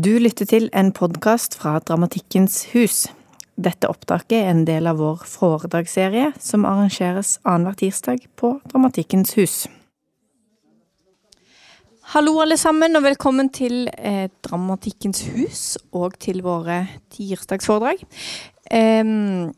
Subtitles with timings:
[0.00, 3.08] Du lytter til en podkast fra Dramatikkens hus.
[3.60, 9.56] Dette opptaket er en del av vår foredragsserie som arrangeres annenhver tirsdag på Dramatikkens hus.
[12.14, 18.06] Hallo, alle sammen, og velkommen til eh, Dramatikkens hus og til våre tirsdagsforedrag.
[18.70, 19.50] Um,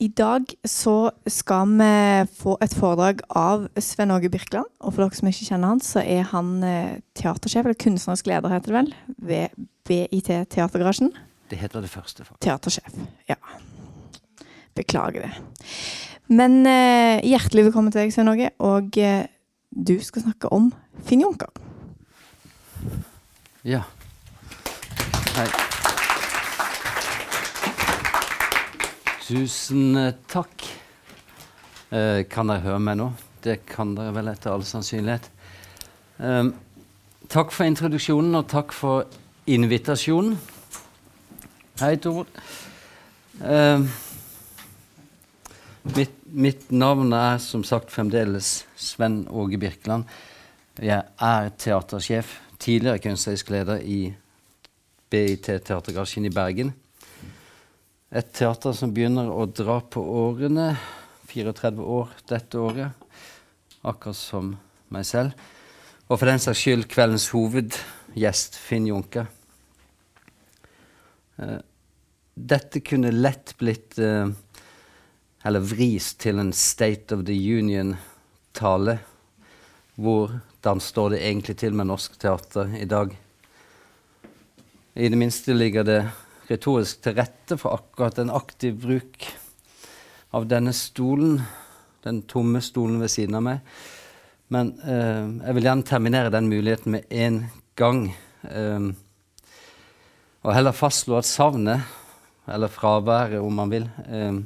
[0.00, 1.90] i dag så skal vi
[2.40, 4.68] få et foredrag av Sven Åge Birkeland.
[4.80, 8.52] Og for dere som ikke kjenner han, så er han eh, teatersjef, eller kunstnerisk leder,
[8.54, 8.94] heter det vel,
[9.28, 11.12] ved BIT Teatergarasjen.
[11.50, 12.40] Det heter det første, faktisk.
[12.46, 12.96] Teatersjef,
[13.28, 13.36] ja.
[14.78, 15.32] Beklager det.
[16.32, 18.52] Men eh, hjertelig velkommen til deg, Sven Åge.
[18.64, 19.26] Og eh,
[19.70, 20.70] du skal snakke om
[21.04, 21.52] Finn Junker.
[23.68, 23.84] Ja.
[25.36, 25.50] Hei.
[29.30, 30.64] Tusen eh, takk.
[31.94, 33.04] Eh, kan dere høre meg nå?
[33.44, 35.28] Det kan dere vel etter all sannsynlighet.
[36.18, 36.48] Eh,
[37.30, 39.06] takk for introduksjonen, og takk for
[39.46, 40.34] invitasjonen.
[41.78, 42.26] Hei, Tor.
[43.38, 43.86] Eh,
[45.94, 50.10] mitt, mitt, navn er som sagt fremdeles Sven Åge Birkeland.
[50.82, 54.02] Jeg er teatersjef, tidligere kunstnerisk leder i
[55.06, 56.74] BIT Teatergarasjen i Bergen.
[58.10, 60.72] Et teater som begynner å dra på årene.
[61.30, 63.04] 34 år dette året,
[63.86, 64.48] akkurat som
[64.90, 65.36] meg selv.
[66.08, 69.22] Og for den saks skyld kveldens hovedgjest, Finn Junke.
[71.38, 71.60] Uh,
[72.34, 74.26] dette kunne lett blitt uh,
[75.46, 78.96] Eller vris til en State of the Union-tale.
[79.94, 83.14] Hvordan står det egentlig til med norsk teater i dag?
[84.98, 86.00] I det minste ligger det
[86.50, 89.28] retorisk til rette for akkurat en aktiv bruk
[90.36, 91.40] av denne stolen,
[92.04, 93.74] den tomme stolen ved siden av meg.
[94.50, 97.44] Men eh, jeg vil gjerne terminere den muligheten med en
[97.78, 98.02] gang.
[98.50, 98.90] Eh,
[100.40, 101.86] og heller fastslå at savnet,
[102.50, 104.40] eller fraværet om man vil, eh,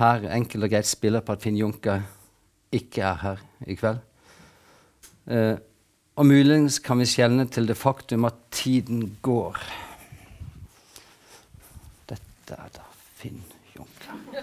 [0.00, 2.02] her enkelt og greit spiller på at Finn Junker
[2.74, 4.02] ikke er her i kveld.
[5.30, 5.56] Eh,
[6.16, 9.60] og muligens kan vi skjelne til det faktum at tiden går.
[12.46, 12.84] Der, da.
[13.14, 13.42] Finn
[13.74, 14.42] Junker.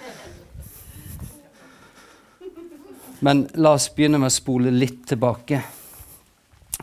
[3.20, 5.62] Men la oss begynne med å spole litt tilbake.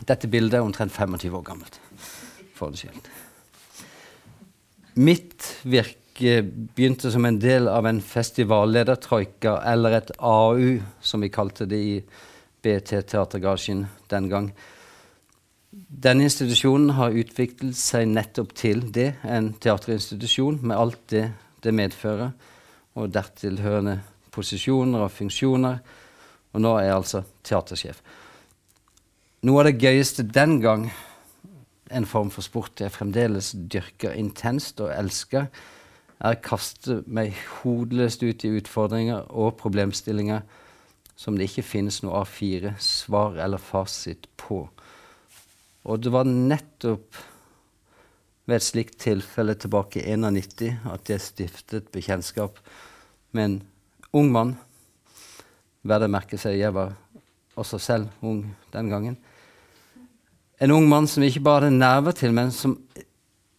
[0.01, 1.77] Dette bildet er omtrent 25 år gammelt.
[2.57, 3.11] For det skyld.
[5.01, 11.69] Mitt virke begynte som en del av en festivalledertroika, eller et AU, som vi kalte
[11.69, 11.95] det i
[12.61, 14.51] BT Teatergasjen den gang.
[15.71, 21.29] Denne institusjonen har utviklet seg nettopp til det, en teaterinstitusjon med alt det
[21.63, 22.33] det medfører,
[22.97, 24.01] og dertil hørende
[24.35, 25.77] posisjoner og funksjoner.
[26.51, 28.01] Og nå er jeg altså teatersjef.
[29.47, 30.89] Noe av det gøyeste den gang,
[31.91, 35.47] en form for sport jeg fremdeles dyrker intenst og elsker,
[36.21, 40.43] er å kaste meg hodeløst ut i utfordringer og problemstillinger
[41.17, 44.65] som det ikke finnes noe A4-svar eller fasit på.
[45.83, 47.17] Og det var nettopp
[48.45, 52.59] ved et slikt tilfelle tilbake i 91 at jeg stiftet bekjentskap
[53.31, 53.57] med en
[54.17, 54.55] ung mann.
[55.81, 56.93] Verdt å merke seg, jeg var
[57.57, 58.43] også selv ung
[58.73, 59.17] den gangen.
[60.61, 62.77] En ung mann som ikke bare hadde nerver til, men som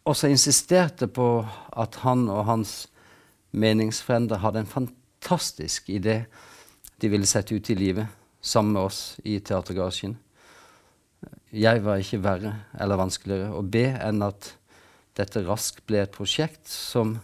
[0.06, 1.42] også insisterte på
[1.78, 2.86] at han og hans
[3.50, 6.22] meningsfrender hadde en fantastisk idé
[7.02, 8.06] de ville sette ut i livet
[8.42, 10.14] sammen med oss i Teatergarasjen
[11.52, 14.54] jeg var ikke verre eller vanskeligere å be enn at
[15.18, 17.18] dette raskt ble et prosjekt som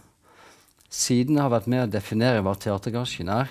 [0.89, 3.49] siden har vært med å definere hva teatergarasjen er,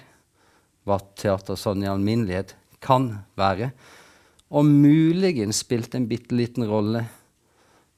[0.87, 3.73] hva teater sånn i alminnelighet kan være,
[4.55, 7.05] og muligens spilte en bitte liten rolle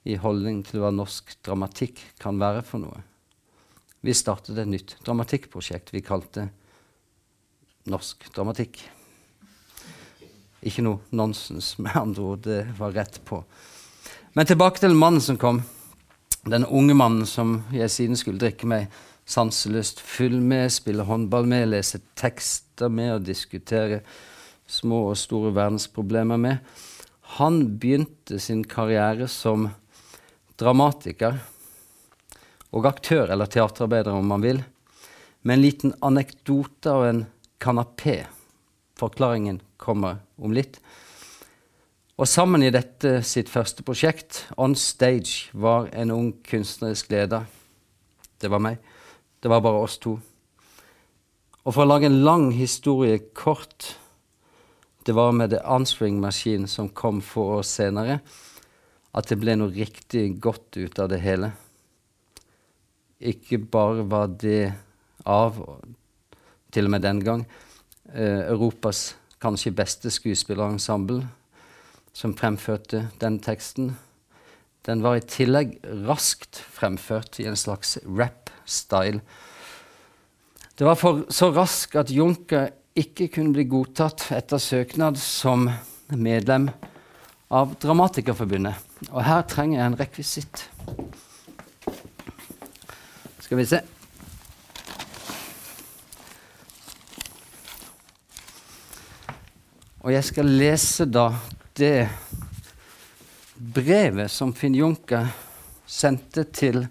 [0.08, 3.04] i holdning til hva norsk dramatikk kan være for noe.
[4.00, 6.48] Vi startet et nytt dramatikkprosjekt vi kalte
[7.90, 8.76] Norsk dramatikk.
[10.66, 12.42] Ikke noe nonsens, med andre ord.
[12.44, 13.42] Det var rett på.
[14.36, 15.62] Men tilbake til mannen som kom.
[16.48, 18.90] Den unge mannen som jeg siden skulle drikke meg
[19.30, 24.00] sanseløst full med, spille håndball med, lese tekster med og diskutere
[24.70, 26.58] små og store verdensproblemer med.
[27.38, 29.68] Han begynte sin karriere som
[30.60, 31.40] dramatiker
[32.70, 34.62] og aktør, eller teaterarbeider om man vil,
[35.42, 37.24] med en liten anekdote og en
[37.62, 38.22] kanapé.
[39.00, 40.78] Forklaringen kommer om litt.
[42.20, 47.46] Og sammen i dette sitt første prosjekt, On Stage, var en ung kunstnerisk leder.
[48.36, 48.76] Det var meg.
[49.40, 50.18] Det var bare oss to.
[51.64, 53.94] Og for å lage en lang historie kort
[55.00, 58.18] Det var med The Answering Machine som kom få år senere,
[59.16, 61.48] at det ble noe riktig godt ut av det hele.
[63.16, 64.74] Ikke bare var det
[65.24, 65.56] av,
[66.68, 67.46] til og med den gang,
[68.12, 71.24] eh, Europas kanskje beste skuespillerensemble
[72.12, 73.94] som fremførte den teksten.
[74.86, 75.78] Den var i tillegg
[76.08, 79.20] raskt fremført i en slags rap-style.
[80.76, 85.68] Det var for så rask at Juncker ikke kunne bli godtatt etter søknad som
[86.10, 86.70] medlem
[87.52, 88.74] av Dramatikerforbundet.
[89.10, 90.64] Og her trenger jeg en rekvisitt.
[93.40, 93.82] Skal vi se.
[100.00, 101.26] Og jeg skal lese da
[101.76, 102.08] det
[103.60, 105.26] brevet som Finn Juncker
[105.84, 106.86] sendte til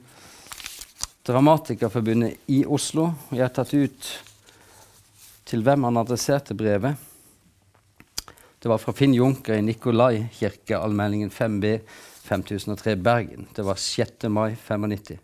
[1.25, 3.07] Dramatikerforbundet i Oslo.
[3.33, 4.09] Jeg har tatt ut
[5.49, 7.01] til hvem han adresserte brevet.
[8.61, 11.79] Det var fra Finn Juncker i Nikolai kirke, allmenningen 5B
[12.27, 13.49] 5003 Bergen.
[13.55, 14.29] Det var 6.
[14.29, 15.17] mai 95.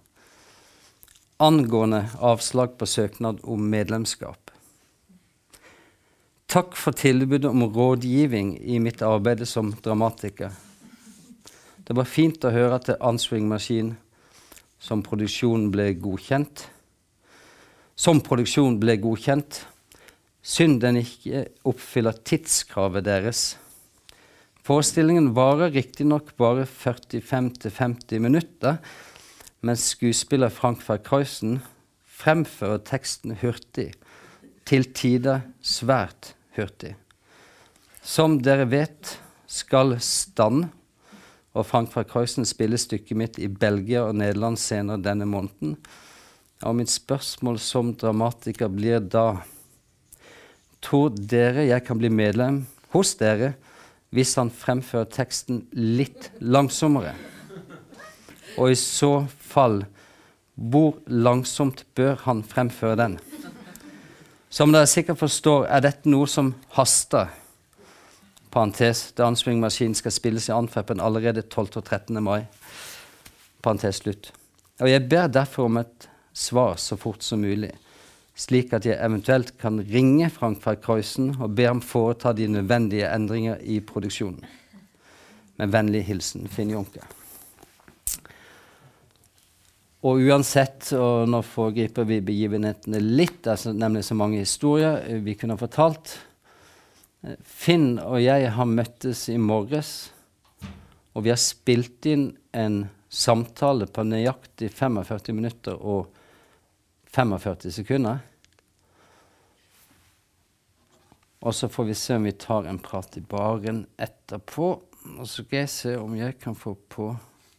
[1.37, 4.44] Angående avslag på søknad om medlemskap.
[6.45, 10.53] Takk for tilbudet om rådgivning i mitt arbeid som dramatiker.
[11.85, 13.95] Det var fint å høre at Answing Machine
[14.79, 16.67] som produksjon ble godkjent.
[17.97, 19.63] Som produksjon ble godkjent.
[20.45, 23.43] Synd den ikke oppfyller tidskravet deres.
[24.65, 28.77] Forestillingen varer riktignok bare 45-50 minutter,
[29.65, 31.59] mens skuespiller Frank Verkreusen
[32.05, 33.91] fremfører teksten hurtig
[34.65, 36.95] til tider svært hurtig.
[38.05, 40.67] Som dere vet, skal Stand
[41.55, 45.77] og Frank fra Kreusen spille stykket mitt i Belgia og Nederland senere denne måneden.
[46.65, 49.43] Og mitt spørsmål som dramatiker blir da
[50.85, 52.59] Tror dere jeg kan bli medlem
[52.93, 53.55] hos dere
[54.13, 57.15] hvis han fremfører teksten litt langsommere?
[58.61, 59.81] Og i så fall,
[60.53, 63.17] hvor langsomt bør han fremføre den?
[64.55, 67.27] Som dere sikkert forstår, er dette noe som haster.
[68.53, 71.81] Parentes, Answing Machine skal spilles i Antwerpen allerede 12.
[71.81, 72.21] og 13.
[72.23, 72.45] mai.
[73.59, 74.29] Parentes slutt.
[74.79, 77.73] Og jeg ber derfor om et svar så fort som mulig,
[78.31, 83.11] slik at jeg eventuelt kan ringe Frank fra Kreusen og be ham foreta de nødvendige
[83.11, 84.39] endringer i produksjonen.
[85.59, 87.03] Med vennlig hilsen Finn Junker.
[90.05, 95.33] Og uansett, og nå foregriper vi begivenhetene litt, det er nemlig så mange historier vi
[95.33, 96.11] kunne ha fortalt.
[97.41, 100.11] Finn og jeg har møttes i morges,
[101.15, 106.11] og vi har spilt inn en samtale på nøyaktig 45 minutter og
[107.15, 108.19] 45 sekunder.
[111.45, 114.69] Og så får vi se om vi tar en prat i baren etterpå.
[115.15, 117.11] Og så skal jeg se om jeg kan få på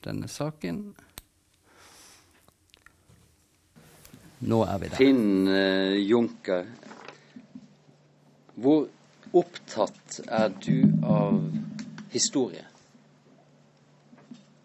[0.07, 1.06] denne saken.
[4.45, 4.99] Nå er vi der.
[5.01, 6.67] Finn uh, Junker,
[8.61, 8.85] hvor
[9.37, 11.39] opptatt er du av
[12.13, 12.65] historie?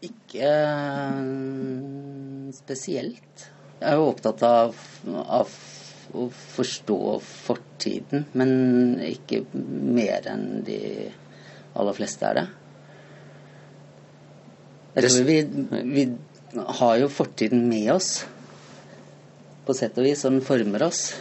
[0.04, 3.48] Ikke uh, spesielt.
[3.80, 4.76] Jeg er jo opptatt av,
[5.08, 5.56] av,
[6.12, 10.82] å forstå fortiden, men ikke mer enn de
[11.80, 12.46] aller fleste er det.
[15.00, 15.40] Jeg tror vi,
[15.96, 16.06] vi
[16.82, 18.12] har jo fortiden med oss
[19.72, 21.16] på sett og vis, og den former oss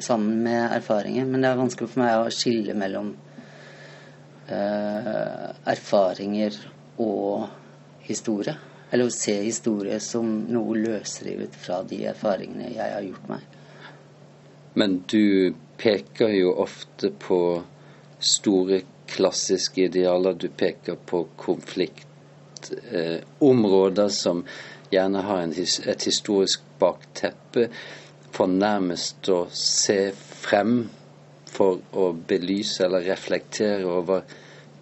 [0.00, 1.26] sammen med erfaringer.
[1.28, 3.08] Men det er vanskelig for meg å skille mellom
[4.48, 6.52] eh, erfaringer
[7.04, 7.48] og
[8.06, 8.54] historie.
[8.90, 13.40] Eller å se historie som noe løsrevet fra de erfaringene jeg har gjort meg.
[14.80, 17.62] Men du peker jo ofte på
[18.24, 20.32] store klassiske idealer.
[20.32, 24.44] Du peker på konfliktområder eh, som
[24.90, 27.68] gjerne har en, et historisk bakteppe,
[28.30, 30.84] for nærmest å se frem
[31.50, 34.22] for å belyse eller reflektere over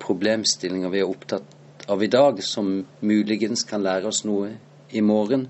[0.02, 4.52] problemstillinger vi er opptatt av i dag, som muligens kan lære oss noe
[4.92, 5.48] i morgen?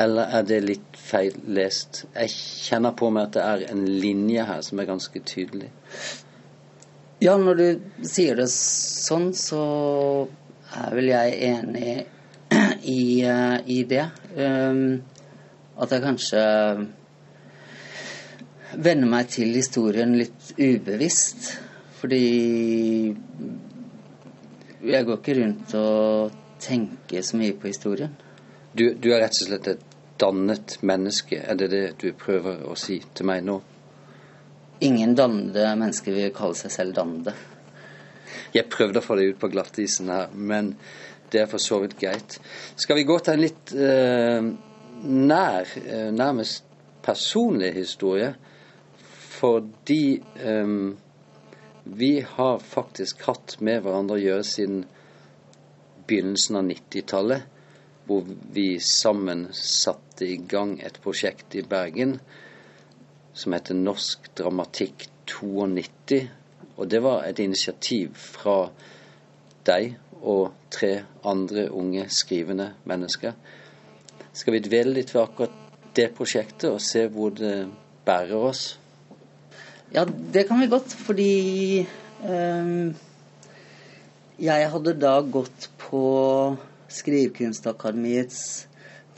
[0.00, 2.04] Eller er det litt feil lest?
[2.16, 5.68] Jeg kjenner på meg at det er en linje her som er ganske tydelig.
[7.22, 9.62] Ja, når du sier det sånn, så
[10.74, 11.92] er vel jeg enig
[12.90, 14.04] i, eh, i det.
[14.36, 15.02] Um,
[15.80, 16.42] at jeg kanskje
[18.74, 21.52] venner meg til historien litt ubevisst.
[22.00, 22.24] Fordi
[24.84, 28.12] jeg går ikke rundt og tenker så mye på historien.
[28.74, 29.84] Du, du er rett og slett et
[30.20, 33.58] dannet menneske, er det det du prøver å si til meg nå?
[34.84, 37.34] Ingen dannede mennesker vil kalle seg selv dannede.
[38.54, 40.74] Jeg prøvde å få deg ut på glattisen her, men
[41.34, 42.38] det er for så vidt greit.
[42.76, 44.50] Skal vi gå til en litt eh,
[45.04, 46.64] nær, eh, nærmest
[47.04, 48.30] personlig historie?
[49.34, 50.04] Fordi
[50.38, 50.76] eh,
[51.84, 54.84] vi har faktisk hatt med hverandre å gjøre siden
[56.06, 57.50] begynnelsen av 90-tallet.
[58.04, 62.18] Hvor vi sammen satte i gang et prosjekt i Bergen
[63.34, 66.20] som heter Norsk dramatikk 92.
[66.76, 68.68] Og det var et initiativ fra
[69.64, 73.34] deg og tre andre unge skrivende mennesker.
[74.34, 75.60] Skal vi dvele litt ved akkurat
[75.94, 77.68] det prosjektet og se hvor det
[78.06, 78.64] bærer oss?
[79.94, 81.84] Ja, det kan vi godt, fordi
[82.26, 82.94] um,
[84.42, 86.04] jeg hadde da gått på
[86.94, 88.40] Skrivekunstakademiets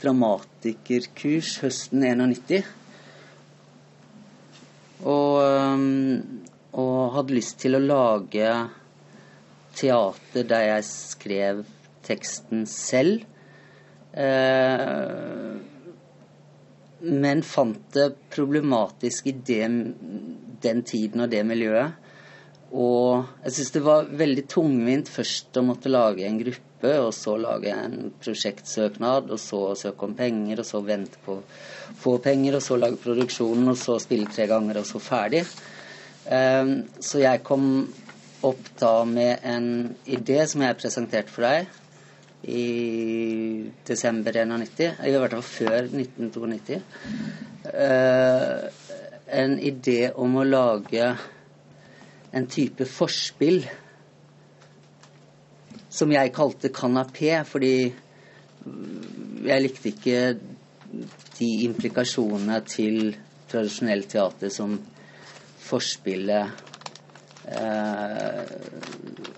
[0.01, 2.67] dramatikerkurs høsten 91.
[5.05, 6.43] Og, um,
[6.77, 8.51] og hadde lyst til å lage
[9.77, 11.63] teater der jeg skrev
[12.07, 13.25] teksten selv.
[14.17, 15.57] Eh,
[17.07, 19.63] men fant det problematisk i det,
[20.63, 22.03] den tiden og det miljøet.
[22.67, 27.37] Og jeg syns det var veldig tungvint først å måtte lage en gruppe, og så
[27.39, 31.45] lage en prosjektsøknad, og så søke om penger, og så vente på å
[32.01, 35.45] få penger, og så lage produksjonen, og så spille tre ganger, og så ferdig.
[36.25, 37.69] Eh, så jeg kom
[38.45, 41.67] opp da med en idé som jeg presenterte for deg
[42.47, 42.65] i
[43.87, 46.77] desember 91, i hvert fall før 1992.
[47.65, 48.67] Uh,
[49.27, 51.09] en idé om å lage
[52.37, 53.63] en type forspill
[55.97, 57.73] som jeg kalte kanapé, fordi
[59.47, 60.21] jeg likte ikke
[61.39, 63.15] de implikasjonene til
[63.49, 64.77] tradisjonelt teater som
[65.67, 66.76] forspillet
[67.47, 68.43] eh,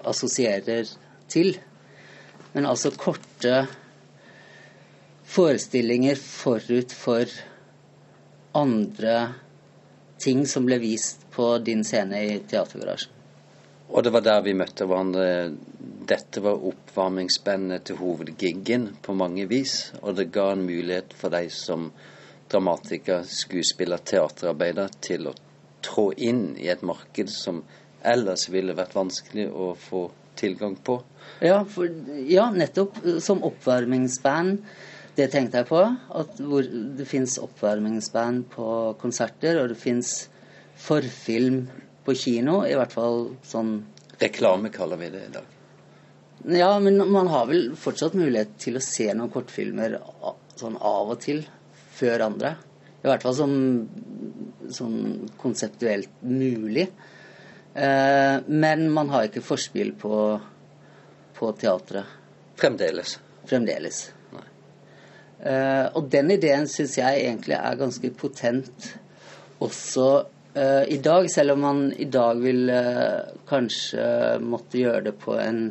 [0.09, 0.89] assosierer
[1.29, 1.53] til.
[2.53, 3.67] Men altså korte
[5.29, 7.29] forestillinger forut for
[8.57, 9.15] andre
[10.19, 13.15] ting som ble vist på din scene i Teatergarasjen.
[13.89, 15.25] Og det var der vi møtte hverandre.
[16.09, 19.91] Dette var oppvarmingsbandet til hovedgiggen på mange vis.
[20.03, 21.89] Og det ga en mulighet for deg som
[22.49, 25.33] dramatiker, skuespiller, teaterarbeider til å
[25.85, 27.63] trå inn i et marked som
[28.07, 30.07] ellers ville vært vanskelig å få
[30.39, 30.99] tilgang på?
[31.43, 31.89] Ja, for,
[32.27, 33.01] ja nettopp.
[33.23, 34.63] Som oppvarmingsband.
[35.17, 35.83] Det tenkte jeg på.
[36.21, 40.29] At det fins oppvarmingsband på konserter, og det fins
[40.79, 41.65] forfilm
[42.07, 42.61] på kino.
[42.65, 43.79] I hvert fall sånn
[44.19, 45.55] Reklame kaller vi det i dag.
[46.55, 49.95] Ja, men man har vel fortsatt mulighet til å se noen kortfilmer
[50.59, 51.45] sånn av og til
[51.95, 52.53] før andre.
[52.99, 53.53] I hvert fall som
[54.75, 56.89] sånn konseptuelt mulig.
[57.73, 60.39] Eh, men man har ikke forspill på,
[61.37, 62.17] på teatret.
[62.59, 63.19] Fremdeles.
[63.49, 64.09] Fremdeles.
[65.39, 68.89] Uh, og den ideen syns jeg egentlig er ganske potent
[69.63, 70.07] også
[70.57, 72.67] uh, i dag, selv om man i dag vil
[73.47, 74.03] kanskje
[74.43, 75.61] måtte gjøre det på en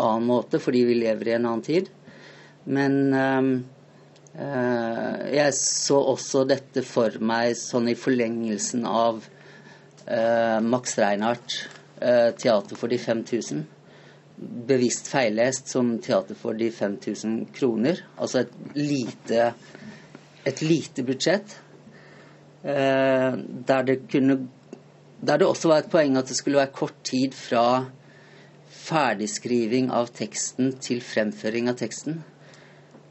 [0.00, 1.92] annen måte fordi vi lever i en annen tid.
[2.64, 3.12] Men
[4.32, 9.31] jeg så også dette for meg sånn i forlengelsen av eh,
[10.60, 11.68] Max Reinhardt,
[12.00, 13.64] eh, 'Teater for de 5000'.
[14.66, 18.02] Bevisst feillest som 'Teater for de 5000 kroner'.
[18.18, 19.54] Altså et lite,
[20.46, 21.60] et lite budsjett.
[22.64, 23.32] Eh,
[23.66, 24.48] der det kunne
[25.26, 27.86] Der det også var et poeng at det skulle være kort tid fra
[28.68, 32.24] ferdigskriving av teksten til fremføring av teksten.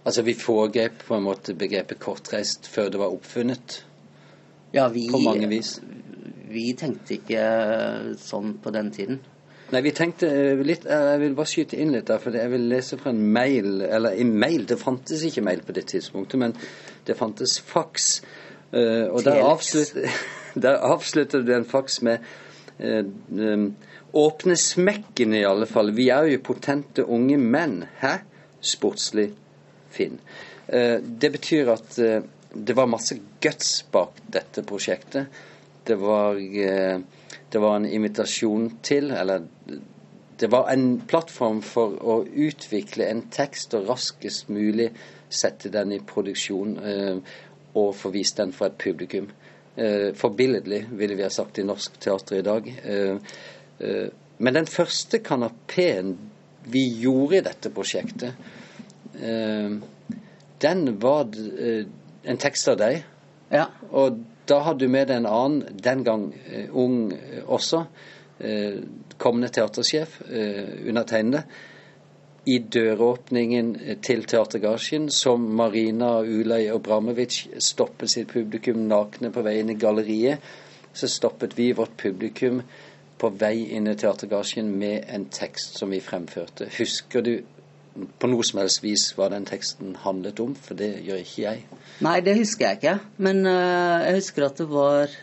[0.05, 3.85] Altså vi foregrep på en måte begrepet kortreist før det var oppfunnet?
[4.73, 5.77] Ja, vi, på mange vis?
[6.53, 7.43] Vi tenkte ikke
[8.21, 9.21] sånn på den tiden.
[9.71, 12.51] Nei, vi tenkte eh, litt eh, Jeg vil bare skyte inn litt der, for jeg
[12.51, 16.39] vil lese fra en mail Eller i mail Det fantes ikke mail på det tidspunktet,
[16.41, 16.55] men
[17.07, 18.09] det fantes faks.
[18.75, 20.19] Eh, og der, avslutter
[20.65, 22.27] der avslutter du en faks med
[24.17, 25.91] Åpne smekken, i alle fall.
[25.93, 27.83] Vi er jo potente unge menn.
[28.01, 28.15] Hæ?
[28.57, 29.27] Sportslig
[29.93, 30.17] Finn.
[30.65, 31.99] Det betyr at
[32.53, 35.29] det var masse guts bak dette prosjektet.
[35.83, 36.99] Det var, eh,
[37.49, 39.47] det var en invitasjon til, eller
[40.39, 44.91] det var en plattform for å utvikle en tekst og raskest mulig
[45.29, 47.17] sette den i produksjon eh,
[47.73, 49.29] og få vist den for et publikum.
[49.75, 52.67] Eh, forbilledlig, ville vi ha sagt i norsk teater i dag.
[54.37, 56.11] Men den første kanapeen
[56.69, 58.35] vi gjorde i dette prosjektet,
[60.61, 62.99] den var en tekst av deg.
[63.49, 63.65] Ja.
[63.89, 64.19] Og
[64.51, 67.85] da hadde du med deg en annen, den gang uh, ung uh, også.
[68.41, 68.81] Uh,
[69.21, 70.15] kommende teatersjef,
[70.89, 71.43] undertegnede,
[72.49, 79.69] i døråpningen til Teatergasjen, som Marina Ulay Obramovic stoppet sitt publikum nakne på vei inn
[79.69, 80.41] i galleriet,
[80.89, 82.63] så stoppet vi vårt publikum
[83.21, 86.65] på vei inn i Teatergasjen med en tekst som vi fremførte.
[86.79, 87.35] Husker du
[87.91, 90.53] på noe som helst vis hva den teksten handlet om?
[90.55, 91.81] For det gjør ikke jeg.
[92.05, 92.97] Nei, det husker jeg ikke.
[93.23, 95.15] Men uh, jeg husker at det var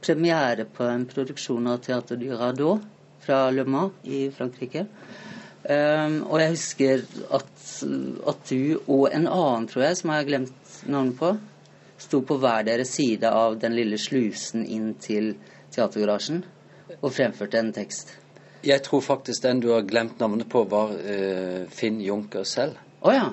[0.00, 2.84] premiere på en produksjon av Teater du Radot
[3.24, 4.86] fra Le Mans i Frankrike.
[5.60, 7.02] Um, og jeg husker
[7.36, 7.50] at,
[8.32, 11.34] at, du og en annen, tror jeg, som jeg har glemt navnet på,
[12.00, 15.34] sto på hver deres side av den lille slusen inn til
[15.74, 16.40] teatergarasjen
[17.00, 18.16] og fremførte en tekst.
[18.66, 22.76] Jeg tror faktisk den du har glemt navnet på, var uh, Finn Junker selv.
[23.00, 23.30] Oh, ja.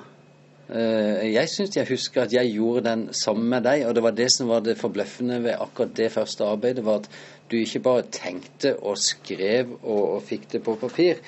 [0.71, 4.15] uh, jeg syns jeg husker at jeg gjorde den sammen med deg, og det var
[4.15, 7.11] det som var det forbløffende ved akkurat det første arbeidet, var at
[7.51, 11.21] du ikke bare tenkte og skrev og, og fikk det på papir.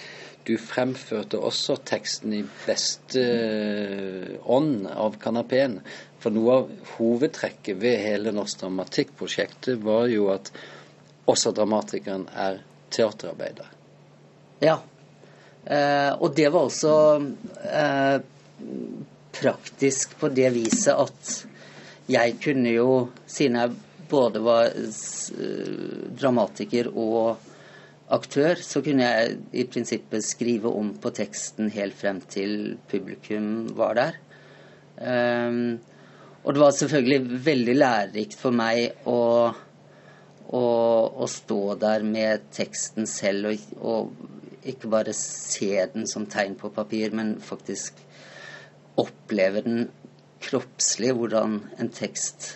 [0.48, 5.78] Du fremførte også teksten i beste eh, ånd av kanapeen.
[6.20, 10.50] For noe av hovedtrekket ved hele Norsk Dramatikkprosjektet var jo at
[11.30, 13.79] også dramatikeren er teaterarbeider.
[14.64, 14.80] Ja.
[15.66, 16.94] Eh, og det var også
[17.70, 18.18] eh,
[19.36, 21.36] praktisk på det viset at
[22.10, 22.90] jeg kunne jo,
[23.30, 23.76] siden jeg
[24.10, 24.72] både var
[26.18, 27.38] dramatiker og
[28.10, 34.00] aktør, så kunne jeg i prinsippet skrive om på teksten helt frem til publikum var
[34.00, 34.18] der.
[34.98, 35.62] Eh,
[36.44, 39.22] og det var selvfølgelig veldig lærerikt for meg å,
[40.58, 44.14] å stå der med teksten selv og, og,
[44.68, 48.00] ikke bare se den som tegn på papir, men faktisk
[49.00, 49.86] oppleve den
[50.44, 52.50] kroppslig, hvordan en tekst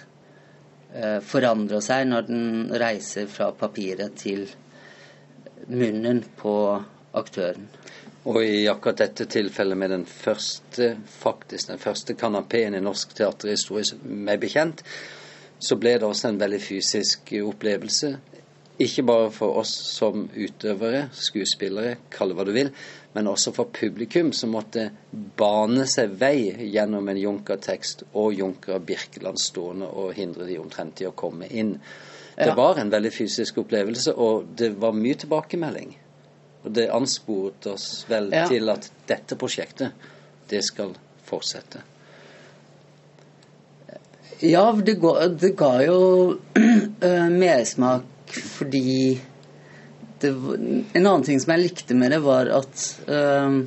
[0.96, 2.44] eh, forandrer seg når den
[2.80, 4.48] reiser fra papiret til
[5.68, 6.56] munnen på
[7.16, 7.68] aktøren.
[8.24, 14.00] Og i akkurat dette tilfellet med den første, faktisk den første kanapeen i norsk teaterhistorie
[14.04, 14.84] meg bekjent,
[15.60, 18.14] så ble det også en veldig fysisk opplevelse.
[18.84, 22.72] Ikke bare for oss som utøvere, skuespillere, kall det hva du vil,
[23.14, 24.88] men også for publikum som måtte
[25.38, 31.08] bane seg vei gjennom en Junker-tekst og Junker Birkeland stående og hindre de omtrent i
[31.08, 31.76] å komme inn.
[32.34, 32.58] Det ja.
[32.58, 35.94] var en veldig fysisk opplevelse, og det var mye tilbakemelding.
[36.64, 38.48] Og det ansporet oss vel ja.
[38.50, 39.94] til at dette prosjektet,
[40.50, 40.96] det skal
[41.28, 41.84] fortsette.
[44.44, 46.00] Ja, det ga, det ga jo
[46.34, 49.22] uh, mersmak fordi
[50.20, 50.30] det,
[50.94, 53.58] En annen ting som jeg likte med det, var at øh,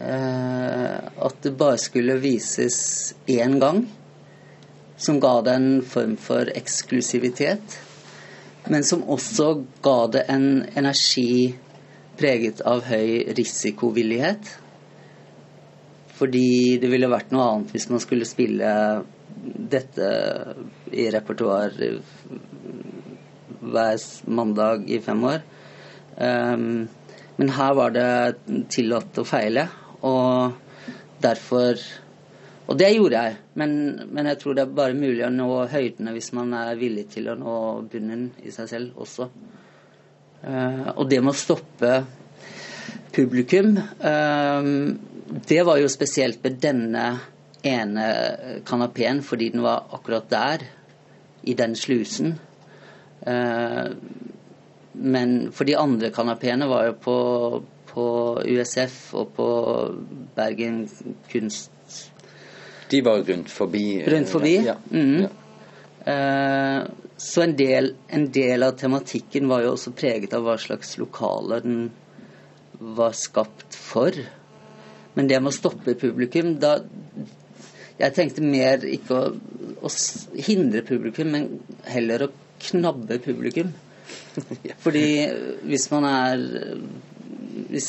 [0.00, 3.84] øh, At det bare skulle vises én gang
[4.96, 7.78] som ga det en form for eksklusivitet,
[8.70, 10.46] men som også ga det en
[10.78, 11.54] energi
[12.16, 14.52] preget av høy risikovillighet.
[16.14, 18.70] Fordi det ville vært noe annet hvis man skulle spille
[19.74, 20.10] dette
[20.94, 21.74] i repertoar
[23.72, 25.42] hver mandag i fem år.
[26.16, 26.86] Um,
[27.36, 28.08] men her var det
[28.70, 29.66] tillatt å feile,
[30.06, 30.54] og
[31.24, 31.80] derfor
[32.64, 33.72] og det gjorde jeg, men,
[34.08, 37.28] men, jeg tror det er bare mulig å nå høydene hvis man er villig til
[37.28, 37.56] å nå
[37.92, 39.26] bunnen i seg selv også.
[40.44, 41.90] Uh, og det med å stoppe
[43.12, 44.64] publikum, uh,
[45.44, 47.04] det var jo spesielt med denne
[47.64, 48.08] ene
[48.64, 50.64] kanapeen, fordi den var akkurat der,
[51.44, 52.38] i den slusen.
[53.22, 53.94] Uh,
[54.94, 57.18] men for de andre kanapeene var jo på,
[57.90, 58.08] på
[58.42, 59.48] USF og på
[60.36, 60.84] Bergen
[61.30, 61.70] kunst
[62.94, 64.00] de var rundt forbi?
[64.00, 64.54] Eh, rundt forbi.
[64.66, 64.76] Ja.
[64.90, 65.22] Mm.
[65.22, 65.30] ja.
[66.04, 70.98] Uh, så en del, en del, av tematikken var jo også preget av hva slags
[71.00, 71.86] lokaler den
[72.98, 74.18] var skapt for.
[75.14, 76.80] Men det med å stoppe publikum da
[77.94, 79.26] Jeg tenkte mer ikke å,
[79.86, 79.90] å
[80.42, 81.44] hindre publikum, men
[81.86, 82.30] heller å
[82.68, 83.72] knabbe publikum.
[84.84, 85.06] Fordi
[85.64, 86.42] hvis man er
[87.70, 87.88] hvis,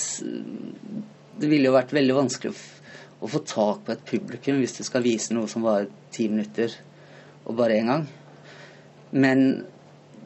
[1.36, 2.54] Det ville jo vært veldig vanskelig
[3.20, 6.72] å få tak på et publikum hvis du skal vise noe som varer ti minutter
[7.46, 8.06] og bare én gang.
[9.16, 9.42] Men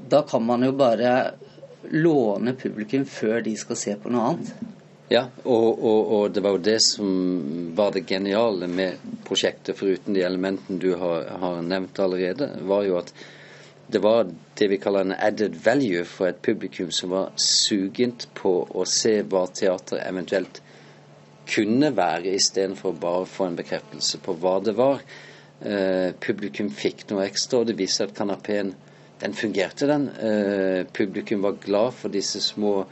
[0.09, 1.13] da kan man jo bare
[1.89, 4.53] låne publikum før de skal se på noe annet.
[5.09, 7.09] Ja, og, og, og, det var jo det som
[7.77, 12.99] var det geniale med prosjektet, foruten de elementene du har, har, nevnt allerede, var jo
[12.99, 13.09] at
[13.91, 18.51] det var det vi kaller en added value for et publikum som var sugent på
[18.69, 20.61] å se hva teater eventuelt
[21.49, 25.01] kunne være, istedenfor bare å få en bekreftelse på hva det var.
[25.59, 28.75] Eh, publikum fikk noe ekstra, og det viser at kanapeen
[29.23, 30.05] den fungerte, den.
[30.21, 32.83] Eh, publikum var glad for disse små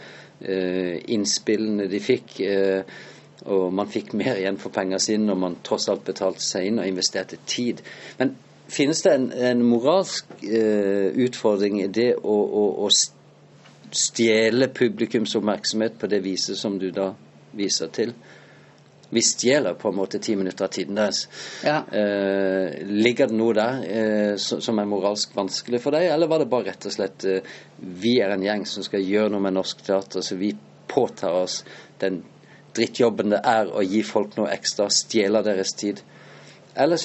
[0.41, 2.39] eh, innspillene de fikk.
[3.47, 6.81] Og man fikk mer igjen for pengene sine når man tross alt betalte seg inn
[6.81, 7.85] og investerte tid.
[8.17, 8.33] Men
[8.67, 12.89] finnes det en, en moralsk eh, utfordring i det å, å, å
[13.91, 17.11] stjele publikums oppmerksomhet på det viset som du da
[17.57, 18.13] viser til?
[19.09, 21.27] vi stjeler på en måte ti minutter av tiden deres.
[21.63, 21.77] Ja.
[21.91, 26.49] Eh, ligger det noe der eh, som er moralsk vanskelig for deg, eller var det
[26.51, 29.85] bare rett og slett eh, vi er en gjeng som skal gjøre noe med norsk
[29.87, 30.51] teater, så vi
[30.91, 31.61] påtar oss
[32.01, 32.21] den
[32.75, 36.03] drittjobben det er å gi folk noe ekstra, stjele deres tid?
[36.77, 37.01] Eller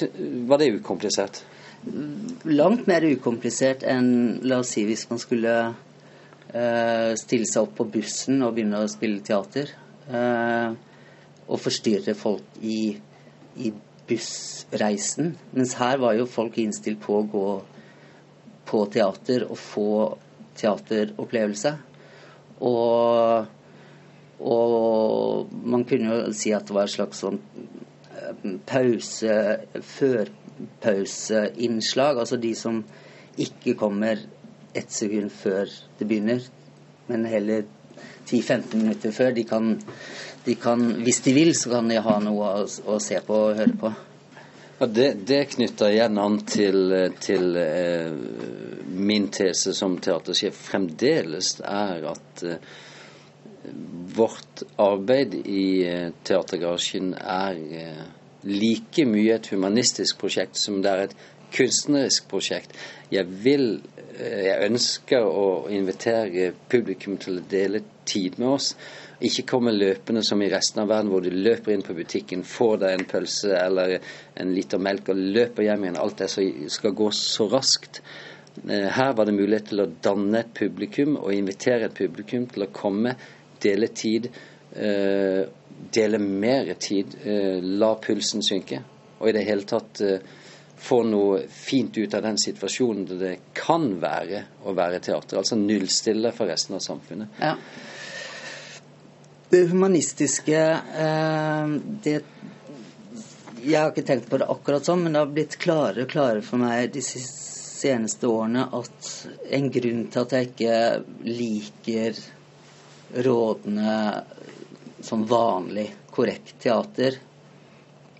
[0.50, 1.44] var det ukomplisert?
[1.82, 7.88] Langt mer ukomplisert enn la oss si hvis man skulle uh, stille seg opp på
[7.96, 9.72] bussen og begynne å spille teater.
[10.06, 10.78] Uh,
[11.48, 12.94] og forstyrre folk i,
[13.58, 13.72] i
[14.08, 15.34] bussreisen.
[15.56, 17.46] Mens her var jo folk innstilt på å gå
[18.68, 19.88] på teater og få
[20.58, 21.74] teateropplevelse.
[22.62, 23.46] Og,
[24.38, 27.40] og man kunne jo si at det var et slags sånn
[28.68, 29.36] pause,
[29.96, 32.18] førpauseinnslag.
[32.18, 32.84] Altså de som
[33.40, 34.16] ikke kommer
[34.74, 35.66] ett sekund før
[35.98, 36.40] det begynner,
[37.08, 37.62] men heller
[38.28, 39.30] 10-15 minutter før.
[39.36, 39.80] De kan
[40.44, 43.60] de kan, hvis de vil, så kan de ha noe å, å se på og
[43.60, 43.92] høre på.
[44.80, 48.10] Ja, det, det knytter igjen an til, til eh,
[48.98, 52.72] min tese som teatersjef fremdeles er at eh,
[54.14, 58.02] vårt arbeid i eh, Teatergarasjen er eh,
[58.48, 61.14] like mye et humanistisk prosjekt som det er et
[61.52, 62.74] kunstnerisk prosjekt.
[63.12, 63.68] Jeg vil
[64.16, 68.72] eh, jeg ønsker å invitere publikum til å dele tid med oss.
[69.22, 72.80] Ikke komme løpende som i resten av verden, hvor du løper inn på butikken, får
[72.82, 74.00] deg en pølse eller
[74.42, 76.00] en liter melk og løper hjem igjen.
[76.02, 76.30] Alt det
[76.74, 78.02] skal gå så raskt.
[78.66, 82.72] Her var det mulighet til å danne et publikum og invitere et publikum til å
[82.74, 83.14] komme,
[83.62, 84.28] dele tid.
[84.74, 85.42] Eh,
[85.92, 87.16] dele mer tid.
[87.24, 88.82] Eh, la pulsen synke.
[89.18, 90.02] Og i det hele tatt
[90.82, 95.38] få noe fint ut av den situasjonen det kan være å være teater.
[95.38, 97.38] Altså nullstille for resten av samfunnet.
[97.38, 97.54] Ja.
[99.52, 100.60] Det humanistiske
[101.04, 101.72] eh,
[102.02, 102.16] det,
[103.62, 106.44] Jeg har ikke tenkt på det akkurat sånn, men det har blitt klarere og klarere
[106.46, 109.10] for meg de seneste årene at
[109.54, 110.78] en grunn til at jeg ikke
[111.28, 112.22] liker
[113.12, 114.24] rådende
[115.02, 117.16] som vanlig korrekt teater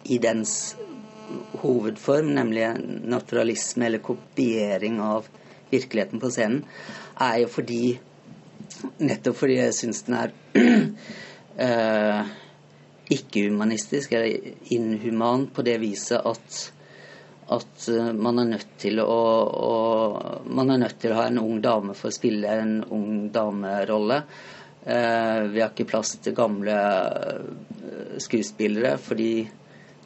[0.04, 0.76] i dens
[1.62, 2.66] hovedform, nemlig
[3.04, 5.28] naturalisme eller kopiering av
[5.70, 6.64] virkeligheten på scenen,
[7.20, 7.84] er jo fordi
[8.98, 10.30] Nettopp fordi jeg syns den er
[11.66, 12.30] eh,
[13.12, 16.56] ikke-humanistisk, eller inhuman, på det viset at,
[17.52, 18.64] at eh, man er
[19.04, 19.20] å,
[19.68, 19.76] å,
[20.48, 24.22] Man er nødt til å ha en ung dame for å spille en ung damerolle.
[24.84, 29.34] Eh, vi har ikke plass til gamle eh, skuespillere fordi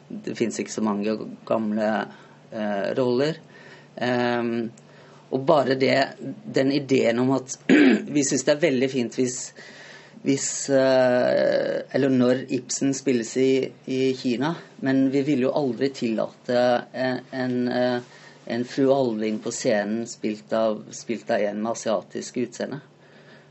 [0.07, 1.15] det finnes ikke så mange
[1.47, 1.87] gamle
[2.51, 3.39] eh, roller.
[3.95, 4.51] Eh,
[5.27, 5.95] og bare det,
[6.45, 7.57] den ideen om at
[8.15, 9.39] vi syns det er veldig fint hvis,
[10.23, 13.51] hvis Eller når Ibsen spilles i,
[13.91, 14.53] i, Kina,
[14.85, 16.61] men vi ville jo aldri tillate
[16.95, 22.79] en, en fru Alving på scenen spilt av, spilt av en med asiatisk utseende.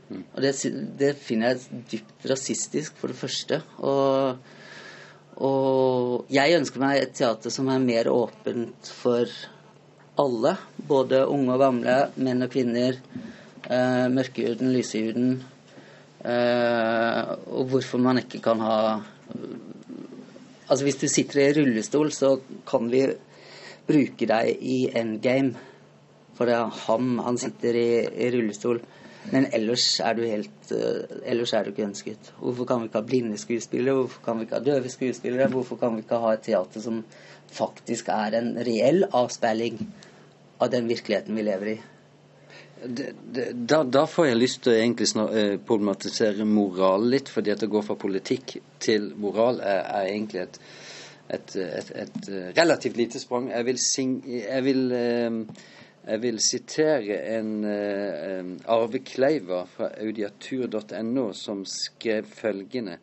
[0.07, 0.53] Og det,
[0.99, 3.59] det, finner jeg dypt rasistisk, for det første.
[3.83, 4.37] Og,
[5.43, 9.27] og jeg ønsker meg et teater som er mer åpent for
[10.17, 10.55] alle,
[10.89, 12.97] både unge og gamle, menn og kvinner,
[13.67, 15.37] eh, mørkehuden, lysehuden.
[16.23, 18.79] Eh, og hvorfor man ikke kan ha
[20.67, 23.05] Altså Hvis du sitter i rullestol, så kan vi
[23.87, 25.55] bruke deg i endgame.
[26.35, 28.81] For det er ham, han sitter i, i rullestol.
[29.31, 32.31] Men ellers er du helt uh, ellers er du ikke ønsket.
[32.39, 33.95] Hvorfor kan vi ikke ha blinde skuespillere?
[34.01, 35.49] Hvorfor kan vi ikke ha døve skuespillere?
[35.51, 37.01] Hvorfor kan vi ikke ha et teater som
[37.51, 39.79] faktisk er en reell avspeiling
[40.57, 41.77] av den virkeligheten vi lever i.
[42.85, 47.29] Det, det, da, da, får jeg lyst til å egentlig snar, eh, problematisere moral litt,
[47.33, 50.59] fordi at å gå fra politikk til moral er, er egentlig et,
[51.33, 53.49] et, et, et, eh, relativt lite sprang.
[53.49, 55.39] Jeg vil, sing, jeg vil, eh,
[56.07, 62.95] jeg vil sitere en uh, Arve Kleiva fra audiatur.no som skrev følgende.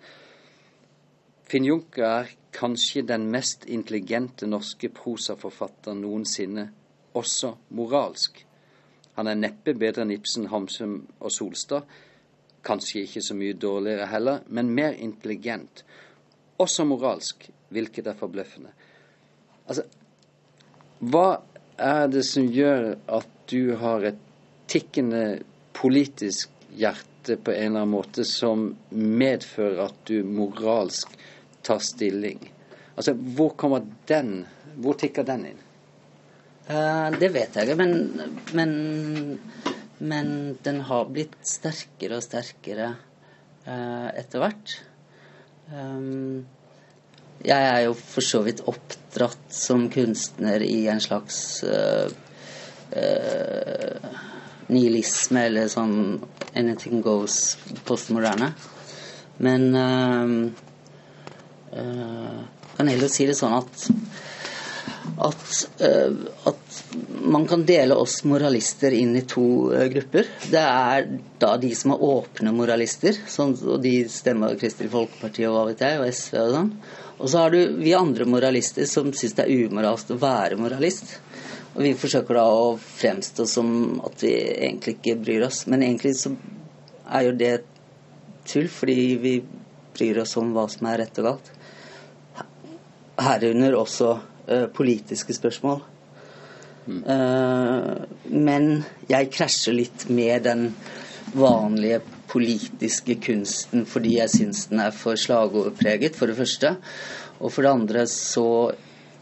[1.44, 6.70] Finn Junker er kanskje den mest intelligente norske prosaforfatter noensinne
[7.14, 8.40] også moralsk.
[9.18, 11.84] Han er neppe bedre enn Ibsen, Hamsun og Solstad.
[12.64, 15.84] Kanskje ikke så mye dårligere heller, men mer intelligent.
[16.58, 18.72] Også moralsk, hvilket er forbløffende.
[19.68, 19.84] Altså,
[21.04, 21.42] hva
[21.76, 24.20] er det som gjør at du har et
[24.70, 25.42] tikkende
[25.76, 31.12] politisk hjerte på en eller annen måte som medfører at du moralsk
[31.64, 32.40] tar stilling?
[32.94, 35.58] Altså, hvor kommer den Hvor tikker den inn?
[36.66, 37.92] Uh, det vet jeg ikke, men,
[38.58, 38.72] men,
[40.00, 40.30] men,
[40.66, 42.88] den har blitt sterkere og sterkere
[43.68, 44.74] uh, etter hvert.
[45.70, 46.42] Um,
[47.44, 52.08] jeg er jo for så vidt oppdratt som kunstner i en slags uh,
[54.68, 55.96] nihilisme, eller sånn
[56.56, 58.52] anything goes postmoderne.
[59.44, 59.74] Men
[62.76, 63.88] kan heller si det sånn at
[65.18, 66.16] at, uh,
[66.48, 66.84] at,
[67.24, 70.28] man kan dele oss moralister inn i to uh, grupper.
[70.50, 71.08] Det er
[71.42, 75.84] da de som er åpne moralister, sånn, og de stemmer Kristelig Folkeparti og hva vet
[75.84, 76.70] jeg, og SV og sånn.
[77.18, 81.16] Og så har du vi andre moralister som syns det er umoralsk å være moralist.
[81.74, 83.68] Og vi forsøker da å fremstå som
[84.06, 85.64] at vi egentlig ikke bryr oss.
[85.70, 86.34] Men egentlig så
[87.10, 87.54] er jo det
[88.46, 89.34] tull, fordi vi
[89.94, 91.50] bryr oss om hva som er rett og galt.
[93.24, 95.82] Herunder også uh, politiske spørsmål.
[96.84, 97.02] Mm.
[97.06, 98.70] Uh, men
[99.08, 100.66] jeg krasjer litt med den
[101.34, 102.02] vanlige
[102.34, 106.74] politiske kunsten fordi jeg syns den er for slagordpreget, for det første.
[107.40, 108.48] Og for det andre så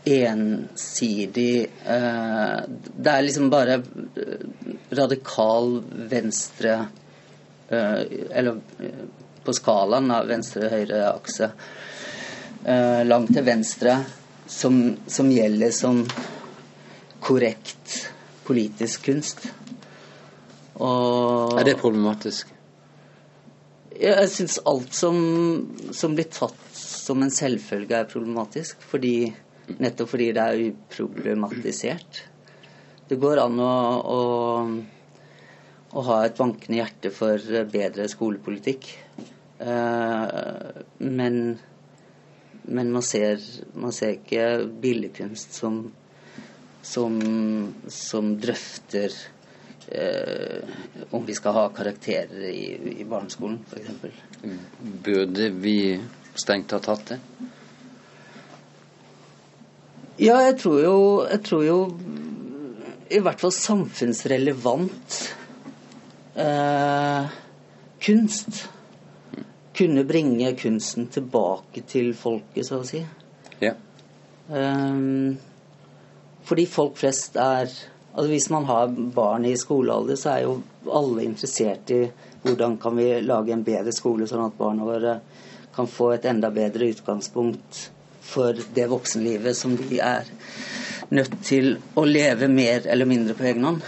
[0.03, 3.77] ensidig eh, Det er liksom bare
[4.91, 5.77] radikal
[6.11, 6.73] venstre
[7.71, 8.59] Eller
[9.43, 11.49] på skalaen av venstre-høyre akse.
[13.09, 13.95] langt til venstre
[14.47, 16.03] som, som gjelder som
[17.23, 17.97] korrekt
[18.45, 19.47] politisk kunst.
[20.77, 22.53] Og, er det problematisk?
[24.01, 25.17] Jeg syns alt som,
[25.93, 28.85] som, blir tatt som en selvfølge, er problematisk.
[28.93, 29.33] Fordi,
[29.79, 32.23] nettopp fordi det er uproblematisert.
[33.09, 33.75] Det går an å,
[34.15, 34.21] å,
[35.93, 38.89] å ha et bankende hjerte for bedre skolepolitikk.
[39.63, 41.37] Uh, men
[42.63, 43.41] men man ser,
[43.75, 45.83] man ser ikke billedkunst som,
[46.83, 47.19] som,
[47.91, 49.23] som drøfter eh,
[51.11, 54.13] om vi skal ha karakterer i, i barneskolen, f.eks.
[55.05, 55.77] Burde vi
[56.35, 57.19] strengt tatt hatt det?
[60.23, 61.79] Ja, jeg tror jo, jeg tror jo
[63.13, 65.17] i hvert fall samfunnsrelevant
[66.41, 67.33] eh,
[68.03, 68.67] kunst
[69.77, 73.01] kunne bringe kunsten tilbake til folket, så å si.
[73.63, 73.75] Ja.
[74.53, 75.39] Um,
[76.45, 77.73] fordi folk flest er
[78.13, 82.03] altså Hvis man har barn i skolealder, så er jo alle interessert i
[82.43, 85.19] hvordan kan vi lage en bedre skole, sånn at barna våre
[85.73, 87.87] kan få et enda bedre utgangspunkt
[88.23, 90.29] for det voksenlivet som de er
[91.13, 93.87] nødt til å leve mer eller mindre på egen hånd.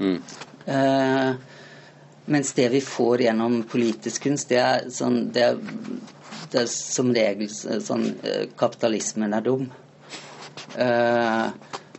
[0.00, 0.18] Mm.
[0.66, 1.30] Eh,
[2.26, 5.58] mens det vi får gjennom politisk kunst, det er, sånn, det er,
[6.52, 9.68] det er som regel sånn eh, Kapitalismen er dum.
[10.76, 11.52] Uh,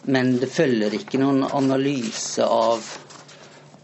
[0.08, 2.86] men det følger ikke noen analyse av,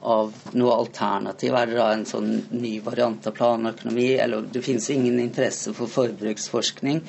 [0.07, 1.55] av noe alternativ.
[1.59, 4.13] Er det da en sånn ny variant av planøkonomi?
[4.23, 7.03] Eller det finnes ingen interesse for forbruksforskning.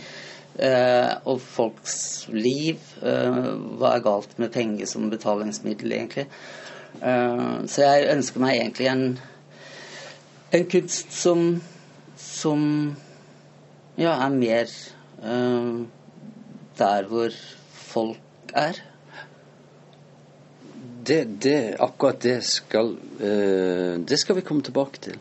[0.55, 1.97] Eh, og folks
[2.31, 2.83] liv.
[3.03, 3.39] Eh,
[3.79, 6.27] hva er galt med penger som betalingsmiddel, egentlig?
[7.01, 9.07] Eh, så jeg ønsker meg egentlig en,
[10.55, 11.49] en kunst som,
[12.19, 12.67] som
[13.99, 14.71] ja, er mer
[15.23, 15.85] uh,
[16.79, 17.35] der hvor
[17.71, 18.79] folk er.
[21.07, 25.19] Det, det, akkurat det skal, uh, det skal vi komme tilbake til.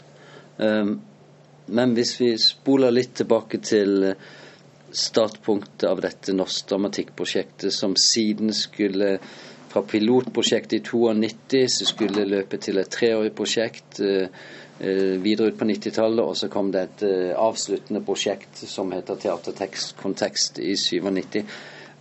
[0.58, 1.02] Um,
[1.66, 4.14] men hvis vi spoler litt tilbake til
[4.94, 9.18] startpunktet av dette norsk dramatikkprosjektet, som siden skulle
[9.74, 14.28] fra pilotprosjektet i 92 så skulle løpe til et treårig prosjekt uh,
[14.80, 16.24] eh videre ut på 90-tallet.
[16.24, 21.44] Og så kom det et eh, avsluttende prosjekt som heter Teatertekst kontekst i 97.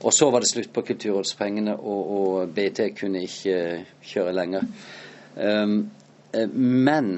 [0.02, 3.58] Og så var det slutt på kulturrådspengene, og, og BT kunne ikke
[4.12, 4.66] kjøre lenger.
[5.36, 5.76] Um,
[6.52, 7.14] men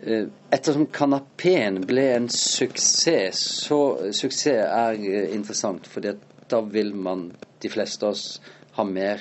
[0.00, 3.80] ettersom Kanapeen ble en suksess, så
[4.16, 5.02] suksess er
[5.34, 8.40] interessant, for da vil man, de fleste av oss,
[8.78, 9.20] ha mer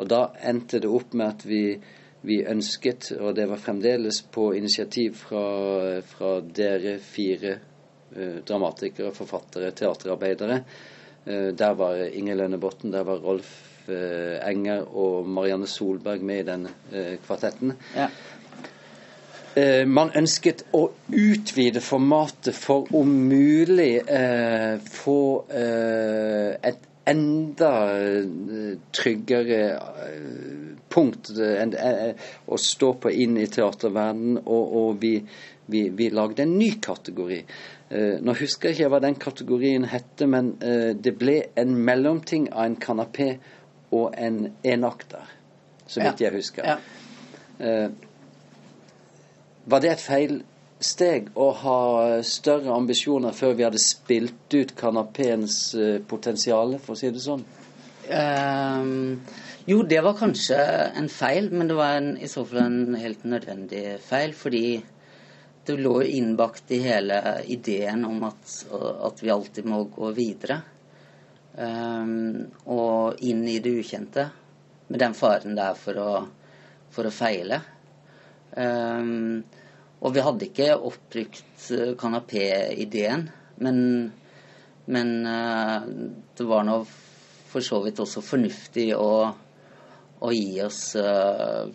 [0.00, 1.64] og da endte det opp med at vi,
[2.24, 5.42] vi ønsket, og det var fremdeles på initiativ fra,
[6.08, 7.52] fra dere fire
[8.16, 10.62] eh, dramatikere, forfattere, teaterarbeidere.
[11.26, 16.48] Eh, der var Inger Lønnebotn, der var Rolf eh, Enger og Marianne Solberg med i
[16.48, 17.74] den eh, kvartetten.
[17.96, 18.08] Ja.
[19.56, 29.60] Eh, man ønsket å utvide formatet for om mulig eh, få et enda eh, tryggere
[29.74, 32.14] eh, punkt eh,
[32.46, 34.42] å stå på inn i teaterverdenen.
[34.44, 35.16] Og, og vi,
[35.70, 37.36] Vi, vi lagde en ny kategori.
[37.90, 42.46] Uh, nå husker jeg ikke hva den kategorien hette, men uh, det ble en mellomting
[42.52, 43.32] av en kanapé
[43.90, 45.26] og en enakter,
[45.90, 46.68] så vidt jeg husker.
[46.70, 46.78] Ja.
[47.58, 47.90] Uh,
[49.70, 50.38] var det et feil
[50.80, 51.80] steg å ha
[52.24, 55.74] større ambisjoner før vi hadde spilt ut kanapeens
[56.08, 57.42] potensial, for å si det sånn?
[58.10, 59.20] Um,
[59.68, 60.56] jo, det var kanskje
[60.98, 64.32] en feil, men det var en, i så fall en helt nødvendig feil.
[64.34, 64.80] Fordi
[65.70, 68.52] det lå innbakt i hele ideen om at,
[69.06, 70.60] at vi alltid må gå videre.
[71.54, 74.28] Um, og inn i det ukjente.
[74.90, 76.12] Med den faren det er for å,
[76.90, 77.60] for å feile.
[78.54, 79.42] Um,
[80.00, 81.68] og vi hadde ikke oppbrukt
[82.00, 83.28] kanapé-ideen,
[83.60, 83.78] men,
[84.90, 85.84] men uh,
[86.36, 86.80] det var nå
[87.50, 89.12] for så vidt også fornuftig å
[90.20, 91.68] å gi oss uh,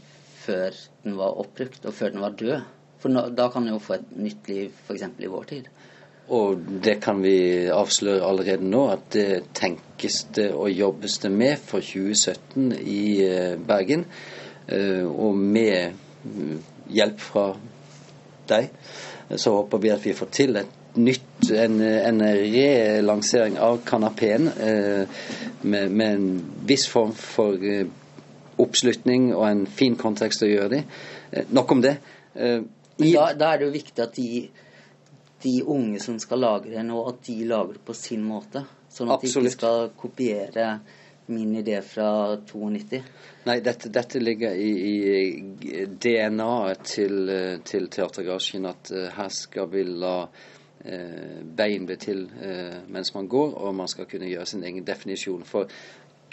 [0.45, 2.65] før den var oppbrukt, og før den var død.
[2.99, 5.08] For nå, da kan den jo få et nytt liv f.eks.
[5.19, 5.67] i vår tid.
[6.36, 11.62] Og det kan vi avsløre allerede nå, at det tenkes det og jobbes det med
[11.62, 14.08] for 2017 i uh, Bergen.
[14.65, 16.55] Uh, og med mm,
[16.89, 17.45] hjelp fra
[18.49, 18.71] deg,
[19.38, 20.58] så håper vi at vi får til
[20.95, 26.27] nytt, en, en relansering av kanapeen med, med, en
[26.69, 27.58] viss form for
[28.62, 30.86] oppslutning og en fin kontekst å gjøre det i.
[31.31, 31.97] Eh, nok om det.
[32.97, 34.45] Da, da, er det jo viktig at de,
[35.43, 38.63] de, unge som skal lage det nå, at de lager det på sin måte.
[38.88, 39.36] Sånn at Absolutt.
[39.36, 40.67] de ikke skal kopiere
[41.25, 43.01] min idé fra 92.
[43.45, 47.31] Nei, dette, dette ligger i, i DNA-et til,
[47.65, 53.29] til Teatergarasjen at uh, her skal vi la uh, bein bli til uh, mens man
[53.29, 55.45] går, og man skal kunne gjøre sin egen definisjon.
[55.49, 55.69] For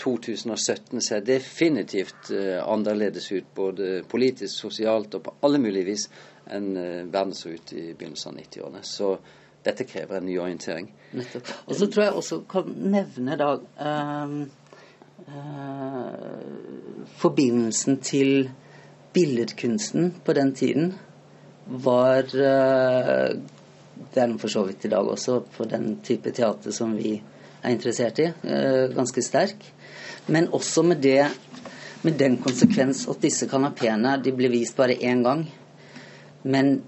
[0.02, 6.06] 2017 ser definitivt annerledes ut, både politisk, sosialt og på alle mulige vis,
[6.52, 8.82] enn uh, verden så ut i begynnelsen av 90-årene.
[8.86, 9.12] Så
[9.62, 10.88] dette krever en ny orientering.
[11.16, 11.52] Nettopp.
[11.66, 14.34] Og så tror jeg også kan nevne da uh,
[17.22, 18.50] Forbindelsen til
[19.14, 20.88] billedkunsten på den tiden
[21.84, 23.36] var er
[24.14, 27.14] den for så vidt i dag også, på den type teater som vi
[27.62, 28.26] er interessert i,
[28.96, 29.62] ganske sterk.
[30.26, 31.26] Men også med, det,
[32.02, 35.46] med den konsekvens at disse kanapeene de ble vist bare én gang.
[36.42, 36.82] Men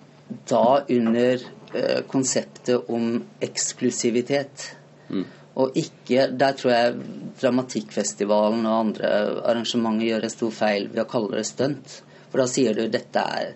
[0.49, 1.43] da under
[1.75, 4.71] uh, konseptet om eksklusivitet.
[5.09, 5.25] Mm.
[5.55, 6.95] Og ikke Der tror jeg
[7.41, 9.11] Dramatikkfestivalen og andre
[9.47, 12.01] arrangementer gjør en stor feil ved å kalle det stunt.
[12.31, 13.53] For da sier du dette er,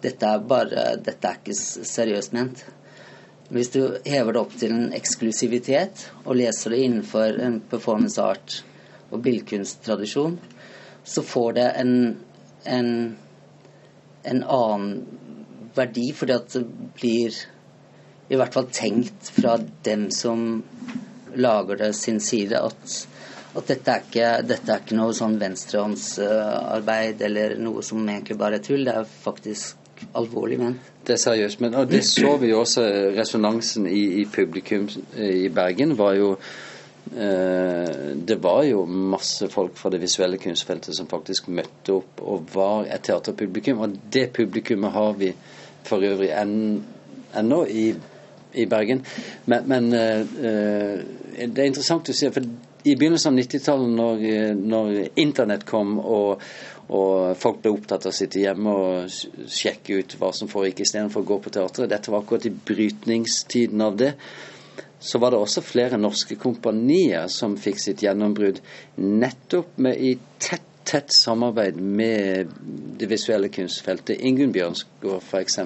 [0.00, 2.64] dette er bare Dette er ikke seriøst ment.
[3.52, 8.62] Hvis du hever det opp til en eksklusivitet og leser det innenfor en performance art
[9.12, 10.38] og billedkunsttradisjon,
[11.04, 11.92] så får det en,
[12.64, 12.88] en,
[14.24, 14.94] en annen
[15.76, 16.62] verdi, fordi at det
[16.98, 17.36] blir
[18.32, 20.62] i hvert fall tenkt fra dem som
[21.34, 22.96] lager det sin side, at,
[23.56, 28.60] at dette, er ikke, dette er ikke noe sånn venstrehåndsarbeid eller noe som egentlig bare
[28.60, 28.84] er tull.
[28.88, 30.90] Det er faktisk alvorlig ment.
[31.06, 31.62] Det er seriøst.
[31.62, 32.84] Men og det så vi jo også.
[33.16, 36.36] Resonansen i, i publikum i Bergen var jo
[37.16, 42.46] Eh, det var jo masse folk fra det visuelle kunstfeltet som faktisk møtte opp og
[42.54, 43.82] var et teaterpublikum.
[43.84, 45.32] Og det publikummet har vi
[45.86, 47.86] for øvrig ennå i,
[48.54, 49.04] i, Bergen.
[49.46, 51.00] Men, men uh,
[51.38, 52.46] det er interessant å se, for
[52.82, 54.22] i begynnelsen av 90-tallet, når,
[54.58, 56.42] når, internett kom og,
[56.88, 61.22] og, folk ble opptatt av å sitte hjemme og sjekke ut hva som foregikk istedenfor
[61.22, 64.16] å gå på teatret, dette var akkurat i brytningstiden av det
[65.02, 68.60] så var det også flere norske kompanier som fikk sitt gjennombrudd
[69.02, 72.50] nettopp med i tett, tett samarbeid med
[72.98, 74.20] det visuelle kunstfeltet.
[74.20, 75.58] Ingunn Bjørnsgaard f.eks.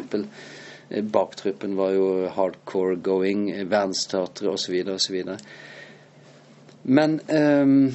[1.12, 4.76] Baktruppen var jo hardcore going, Verdensteatret osv.
[4.94, 5.22] osv.
[6.83, 7.88] Men um,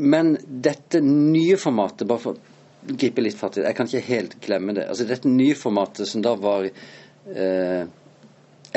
[0.00, 4.10] men dette nye formatet, bare for å gripe litt fatt i det, jeg kan ikke
[4.12, 4.84] helt glemme det.
[4.86, 7.80] altså Dette nye formatet som da var eh,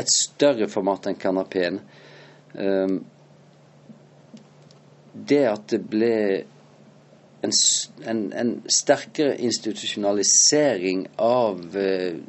[0.02, 1.78] et større format enn kanapeen.
[2.58, 2.96] Um,
[5.14, 6.16] det at det ble
[7.42, 7.54] en,
[8.06, 12.20] en, en sterkere institusjonalisering av uh,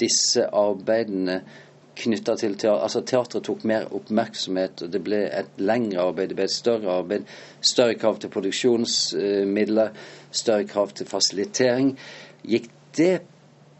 [0.00, 1.40] disse arbeidene
[1.96, 2.82] knytta til teater.
[2.84, 6.98] Altså Teatret tok mer oppmerksomhet, og det ble et lengre arbeid, det ble et større
[6.98, 7.24] arbeid.
[7.64, 9.96] Større krav til produksjonsmidler,
[10.30, 11.94] større krav til fasilitering.
[12.44, 13.14] Gikk det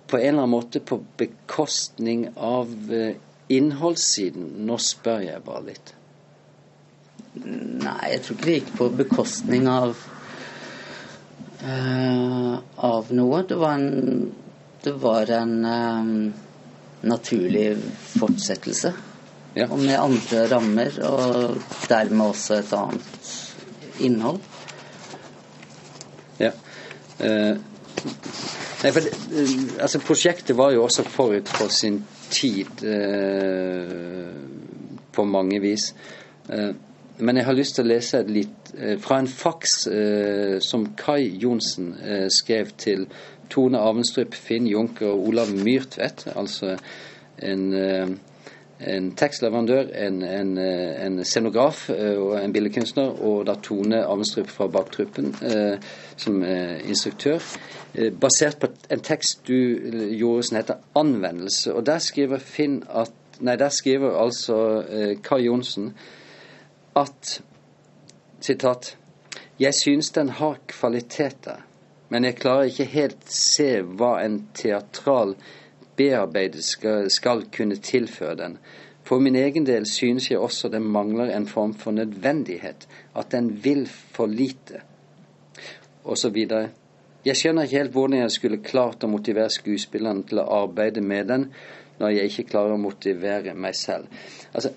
[0.07, 3.13] på en eller annen måte på bekostning av uh,
[3.53, 5.95] innholdssiden, nå spør jeg bare litt.
[7.37, 9.99] Nei, jeg tror ikke det gikk på bekostning av
[11.65, 13.45] uh, av noe.
[13.49, 14.35] Det var en
[14.87, 16.33] det var en um,
[17.01, 17.77] naturlig
[18.19, 18.93] fortsettelse.
[19.55, 19.67] Ja.
[19.67, 21.57] Og med andre rammer, og
[21.89, 23.31] dermed også et annet
[24.07, 24.39] innhold.
[26.39, 26.53] Ja.
[27.19, 27.59] Uh,
[28.85, 34.31] nei, for uh, altså Prosjektet var jo også forut for sin tid uh,
[35.13, 35.89] på mange vis.
[37.19, 39.75] Men jeg har lyst til å lese litt fra en faks
[40.65, 41.95] som Kai Johnsen
[42.33, 43.07] skrev til
[43.51, 46.27] Tone Avenstrup, Finn Junker og Olav Myrtvedt.
[46.37, 46.77] Altså
[47.39, 48.09] en, eh,
[48.81, 54.51] en tekstleverandør, en, en, eh, en, scenograf eh, og en billedkunstner, og da Tone Avenstrup
[54.51, 55.35] fra Baktruppen
[56.17, 56.43] som
[56.89, 57.41] instruktør.
[58.21, 59.55] Basert på en tekst du
[60.19, 61.73] gjorde som heter 'Anvendelse'.
[61.73, 64.83] Og der skriver Finn at Nei, der skriver altså
[65.23, 65.93] Kai Johnsen
[66.97, 67.41] at
[68.41, 68.97] sitat
[69.61, 71.63] Jeg syns den har kvaliteter
[72.09, 75.35] men jeg klarer ikke helt se hva en teatral
[75.99, 78.59] bearbeider skal, skal, kunne tilføre den.
[79.07, 83.53] For min egen del synes jeg også det mangler en form for nødvendighet, at den
[83.65, 84.83] vil for lite,
[86.05, 86.37] osv.
[87.27, 91.31] Jeg skjønner ikke helt hvordan jeg skulle klart å motivere skuespillerne til å arbeide med
[91.31, 91.49] den,
[91.99, 94.11] når jeg ikke klarer å motivere meg selv.
[94.53, 94.75] Altså,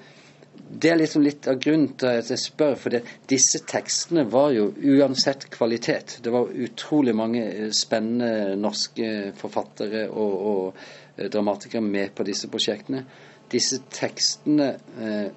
[0.71, 4.51] det er liksom litt av grunnen til at jeg spør, for det, disse tekstene var
[4.53, 6.19] jo uansett kvalitet.
[6.23, 10.81] Det var utrolig mange eh, spennende norske forfattere og, og
[11.17, 13.01] eh, dramatikere med på disse prosjektene.
[13.49, 14.69] Disse tekstene
[15.01, 15.31] eh,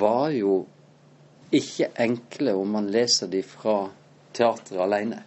[0.00, 0.62] var jo
[1.52, 3.82] ikke enkle om man leser de fra
[4.32, 5.20] teatret alene.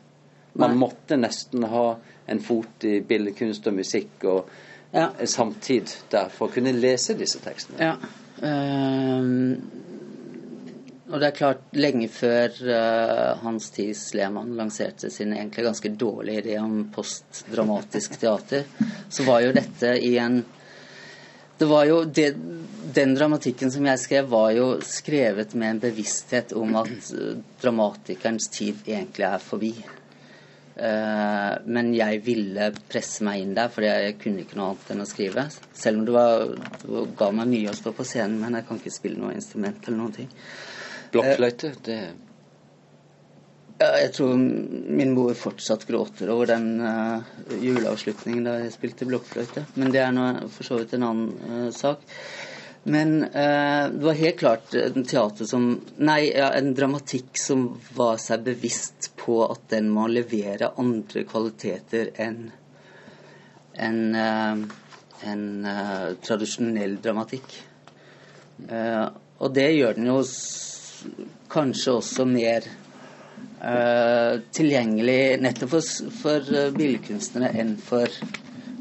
[0.58, 0.82] Man Nei.
[0.82, 1.88] måtte nesten ha
[2.26, 4.52] en fot i billedkunst og musikk og
[4.94, 5.12] ja.
[5.30, 7.82] samtid der for å kunne lese disse tekstene.
[7.82, 8.23] Ja.
[8.44, 9.56] Uh,
[11.14, 16.42] og det er klart, lenge før uh, Hans Thies Lehmann lanserte sin egentlig ganske dårlige
[16.42, 18.66] idé om postdramatisk teater,
[19.14, 20.42] så var jo dette i en
[21.54, 22.32] det var jo det,
[22.94, 28.50] Den dramatikken som jeg skrev, var jo skrevet med en bevissthet om at uh, dramatikerens
[28.52, 29.76] tid egentlig er forbi.
[30.74, 35.06] Uh, men jeg ville presse meg inn der, for jeg kunne ikke noe annet enn
[35.06, 35.46] å skrive.
[35.78, 36.46] Selv om det, var,
[36.82, 39.86] det ga meg mye å stå på scenen, men jeg kan ikke spille noe instrument
[39.86, 40.32] eller noen ting.
[41.14, 42.00] Blokkfløyte, det
[43.82, 47.26] ja, Jeg tror min mor fortsatt gråter over den uh,
[47.62, 49.66] juleavslutningen da jeg spilte blokkfløyte.
[49.78, 52.02] Men det er nå for så vidt en annen uh, sak.
[52.84, 55.68] Men eh, det var helt klart en teater som
[55.98, 62.12] Nei, ja, en dramatikk som var seg bevisst på at den må levere andre kvaliteter
[62.20, 62.50] enn
[63.74, 64.66] en, eh,
[65.32, 67.56] en eh, tradisjonell dramatikk.
[68.68, 69.06] Eh,
[69.40, 70.20] og det gjør den jo
[71.52, 72.68] kanskje også mer
[73.64, 78.12] uh, tilgjengelig nettopp for, for eh, billedkunstnere enn for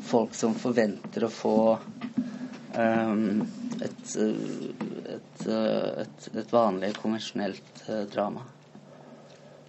[0.06, 1.56] folk som forventer å få
[2.76, 3.42] um,
[3.82, 4.16] et,
[5.16, 8.46] et, et, et vanlig, konvensjonelt eh, drama.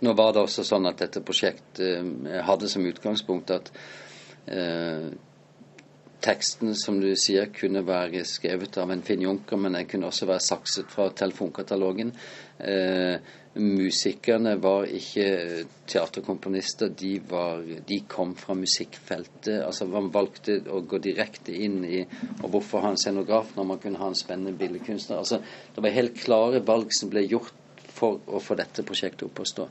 [0.03, 3.71] Nå var det også sånn at dette prosjektet eh, hadde som utgangspunkt at
[4.51, 5.11] eh,
[6.23, 10.27] teksten, som du sier, kunne være skrevet av en Finn Junker, men den kunne også
[10.29, 12.13] være sakset fra telefonkatalogen.
[12.59, 13.15] Eh,
[13.53, 19.61] musikerne var ikke teaterkomponister, de, var, de, kom fra musikkfeltet.
[19.61, 22.01] altså Man valgte å gå direkte inn i
[22.41, 25.21] og Hvorfor ha en scenograf når man kunne ha en spennende billedkunstner?
[25.21, 25.41] altså
[25.75, 27.53] Det var helt klare valg som ble gjort
[27.93, 29.69] for å få dette prosjektet opp å stå.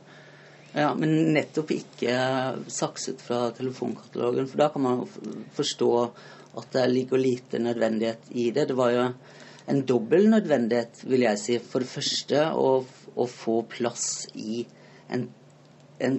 [0.72, 2.14] Ja, men nettopp ikke
[2.72, 5.03] sakset fra telefonkatalogen, for da kan man
[5.53, 5.91] forstå
[6.62, 8.70] at det ligger lite nødvendighet i det.
[8.70, 9.05] Det var jo
[9.72, 11.59] en dobbel nødvendighet, vil jeg si.
[11.61, 12.70] For det første å
[13.15, 14.63] å få plass i
[15.13, 15.27] en,
[15.99, 16.19] en,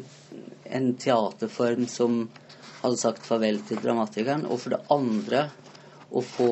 [0.64, 2.28] en, teaterform som
[2.82, 5.48] hadde sagt farvel til dramatikeren, og for det andre
[6.14, 6.52] å få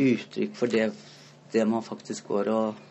[0.00, 0.88] uttrykk for det,
[1.52, 2.83] det man faktisk går og,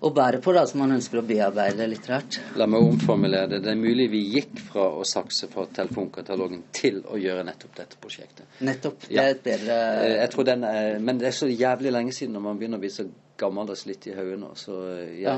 [0.00, 2.38] og bærer på, da, som man ønsker å bearbeide litterært.
[2.60, 3.62] La meg omformulere det.
[3.64, 8.00] Det er mulig vi gikk fra å sakse fra telefonkatalogen til å gjøre nettopp dette
[8.02, 8.44] prosjektet.
[8.66, 9.08] Nettopp.
[9.08, 12.12] Det er et bedre eh, Jeg tror den er, Men det er så jævlig lenge
[12.12, 13.08] siden når man begynner å bli så
[13.40, 15.34] gammeldags litt i hodet nå, så jeg, ja.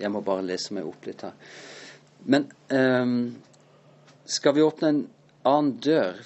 [0.00, 1.34] jeg, må bare lese meg opp litt her.
[2.24, 3.18] Men um,
[4.24, 5.02] skal vi åpne en
[5.44, 6.20] annen dør,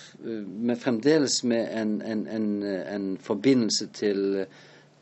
[0.46, 4.44] med fremdeles med en, en, en, en forbindelse til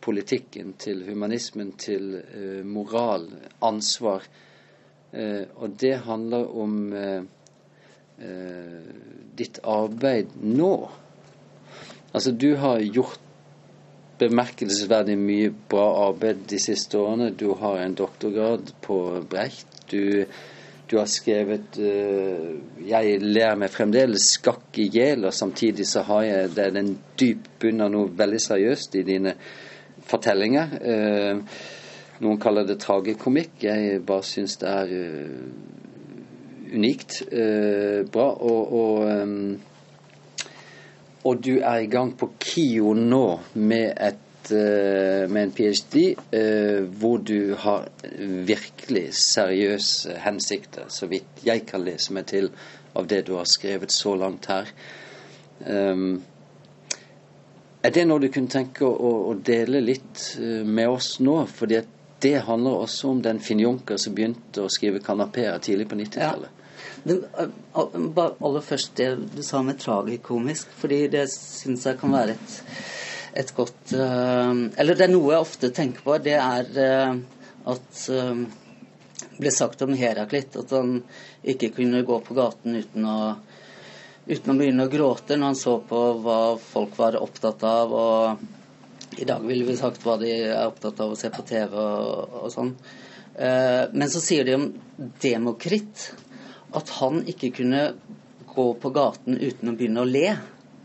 [0.07, 3.27] politikken, til humanismen, til eh, moral,
[3.67, 4.27] ansvar.
[5.13, 7.23] Eh, og det handler om uh,
[9.37, 10.75] ditt arbeid nå.
[12.15, 13.21] Altså, du har gjort
[14.17, 17.35] bemerkelsesverdig mye bra arbeid de siste årene.
[17.37, 19.01] Du har en doktorgrad på
[19.31, 19.83] Brecht.
[19.91, 20.25] Du
[20.87, 26.23] Du har skrevet uh, 'Jeg ler meg fremdeles skakk i hjel', og samtidig så har
[26.23, 29.33] jeg det er en dyp bunn av noe veldig seriøst i dine
[30.11, 30.77] fortellinger.
[30.83, 31.63] Uh,
[32.25, 33.59] noen kaller det tragikomikk.
[33.67, 35.41] Jeg bare syns det er uh,
[36.77, 37.23] unikt
[38.13, 38.29] bra.
[38.43, 38.95] Og, og,
[41.23, 46.15] og, du er i gang på KIO nå med et Eh, med en ph.d.
[46.31, 47.89] Eh, hvor du har
[48.47, 52.51] virkelig seriøse hensikter, så vidt jeg kan lese meg til
[52.97, 54.71] av det du har skrevet så langt her.
[55.67, 56.23] Um,
[57.87, 61.39] er det noe du kunne tenke å, å dele litt eh, med oss nå?
[61.47, 61.81] Fordi
[62.25, 66.63] det handler også om den Finn Junker som begynte å skrive kanapeer tidlig på 90-tallet.
[67.07, 67.47] Ja.
[67.87, 72.63] aller først det du sa med tragikomisk, fordi det syns jeg kan være et
[73.37, 76.17] et godt uh, Eller det er noe jeg ofte tenker på.
[76.25, 77.19] Det er uh,
[77.73, 81.01] at uh, ble sagt om Heraklit at han
[81.47, 83.19] ikke kunne gå på gaten uten å,
[84.27, 87.95] uten å begynne å gråte når han så på hva folk var opptatt av.
[87.95, 91.77] Og i dag ville vi sagt hva de er opptatt av å se på TV
[91.79, 92.75] og, og sånn.
[93.93, 94.67] men så sier de om
[95.23, 96.11] Demokrit
[96.77, 97.83] at han ikke kunne
[98.57, 100.29] gå på gaten uten å begynne å le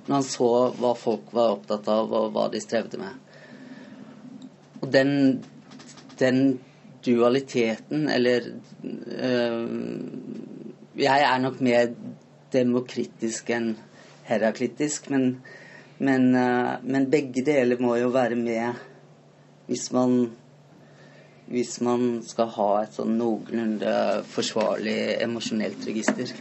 [0.07, 3.13] når han så hva folk var opptatt av, og hva de strevde med.
[4.81, 5.11] Og den,
[6.19, 6.41] den
[7.05, 8.49] dualiteten, eller
[8.83, 9.67] øh,
[10.97, 11.93] Jeg er nok mer
[12.53, 13.73] demokratisk enn
[14.27, 15.41] heraklittisk, men,
[15.99, 18.79] men, øh, men, begge deler må jo være med
[19.67, 20.31] hvis man
[21.51, 23.93] hvis man skal ha et sånn noenlunde
[24.31, 26.31] forsvarlig emosjonelt register.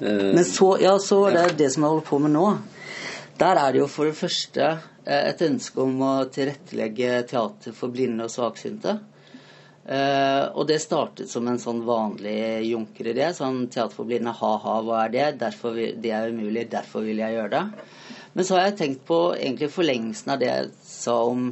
[0.00, 2.46] Eh, Men så, ja, så er det det som jeg holder på med nå.
[3.38, 7.94] Der er det jo for det første eh, et ønske om å tilrettelegge teater for
[7.94, 8.98] blinde og svaksynte.
[9.88, 13.30] Uh, og det startet som en sånn vanlig junkeridé.
[13.32, 15.28] Sånn teater ha-ha, hva er det?
[15.40, 17.62] Derfor vil, det er umulig, derfor vil jeg gjøre det.
[18.34, 21.46] Men så har jeg tenkt på egentlig forlengelsen av det jeg sa om,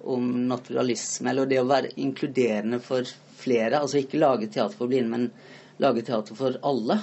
[0.00, 3.82] om naturalisme, eller det å være inkluderende for flere.
[3.82, 6.96] Altså ikke lage teater for blinde, men lage teater for alle.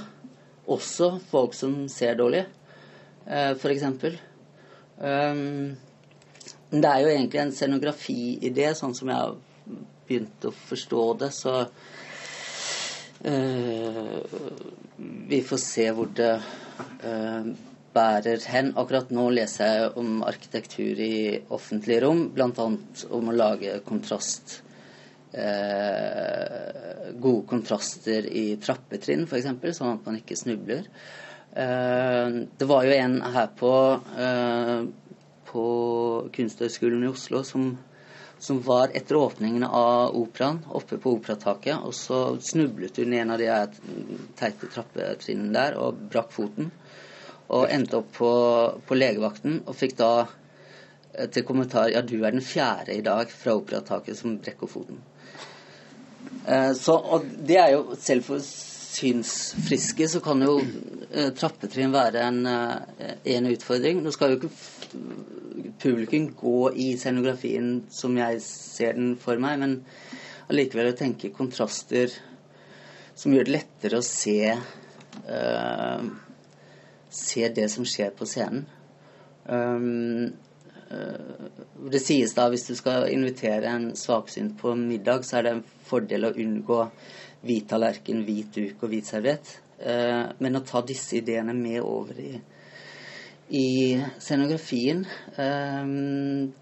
[0.66, 2.41] Også folk som ser dårlig,
[3.30, 3.86] uh, f.eks.
[4.97, 5.78] Um,
[6.74, 9.38] det er jo egentlig en scenografiidé, sånn som jeg har
[10.10, 11.32] begynt å forstå det.
[11.38, 11.55] Så
[13.30, 14.20] uh,
[15.30, 16.34] vi får se hvor det
[17.05, 17.51] uh,
[17.95, 18.74] bærer hen.
[18.78, 21.14] Akkurat nå leser jeg om arkitektur i
[21.53, 22.49] offentlige rom, bl.a.
[23.16, 24.60] om å lage kontrast
[25.34, 30.88] eh, gode kontraster i trappetrinn, f.eks., sånn at man ikke snubler.
[31.53, 33.74] Eh, det var jo en her på,
[34.26, 34.80] eh,
[35.49, 35.66] på
[36.36, 37.72] Kunsthøgskolen i Oslo som,
[38.40, 43.34] som, var etter åpningen av operaen, oppe på operataket, og så snublet hun i en
[43.36, 43.50] av de
[44.40, 46.72] teite trappetrinnene der og brakk foten.
[47.50, 48.32] Og endte opp på,
[48.86, 53.32] på legevakten og fikk da eh, til kommentar ja, du er den fjerde i dag
[53.34, 55.02] fra operataket som brekker foten.
[56.46, 58.44] Eh, så, og det er jo Selv for
[58.90, 64.02] synsfriske så kan jo eh, trappetrinn være en, eh, en, utfordring.
[64.04, 69.78] Nå skal jo ikke publikum gå i scenografien som jeg ser den for meg, men
[70.50, 72.12] allikevel å tenke kontraster
[73.20, 76.04] som gjør det lettere å se uh,
[77.10, 78.64] se det som skjer på scenen.
[79.50, 80.32] Um,
[81.90, 85.66] det sies da hvis du skal invitere en svaksynt på middag, så er det en
[85.86, 86.80] fordel å unngå
[87.46, 89.52] hvit tallerken, hvit duk og hvit serviett.
[89.80, 92.34] Eh, men å ta disse ideene med over i,
[93.56, 93.68] i
[94.20, 95.06] scenografien,
[95.40, 95.94] eh,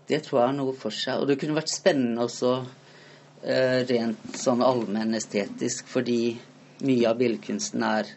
[0.10, 1.22] det tror jeg har noe for seg.
[1.22, 2.54] Og det kunne vært spennende også
[3.44, 6.38] eh, rent sånn allmenn estetisk, fordi
[6.86, 8.14] mye av billedkunsten er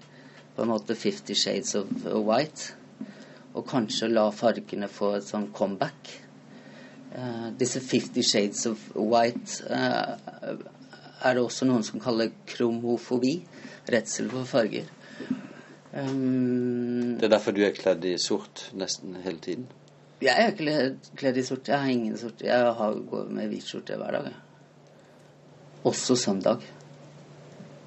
[0.57, 2.75] på en måte 'Fifty Shades of White'.
[3.57, 6.11] Og kanskje la fargene få et sånn comeback.
[7.59, 9.65] Disse 'Fifty Shades of White'
[11.25, 13.35] er det også noen som kaller kromofobi.
[13.91, 14.89] Redsel for farger.
[15.91, 19.67] Um, det er derfor du er kledd i sort nesten hele tiden?
[20.23, 21.69] Jeg er ikke kledd i sort.
[21.69, 22.43] Jeg har ingen sort.
[22.45, 24.31] Jeg har, går med hvit skjorte hver dag.
[25.89, 26.63] Også søndag.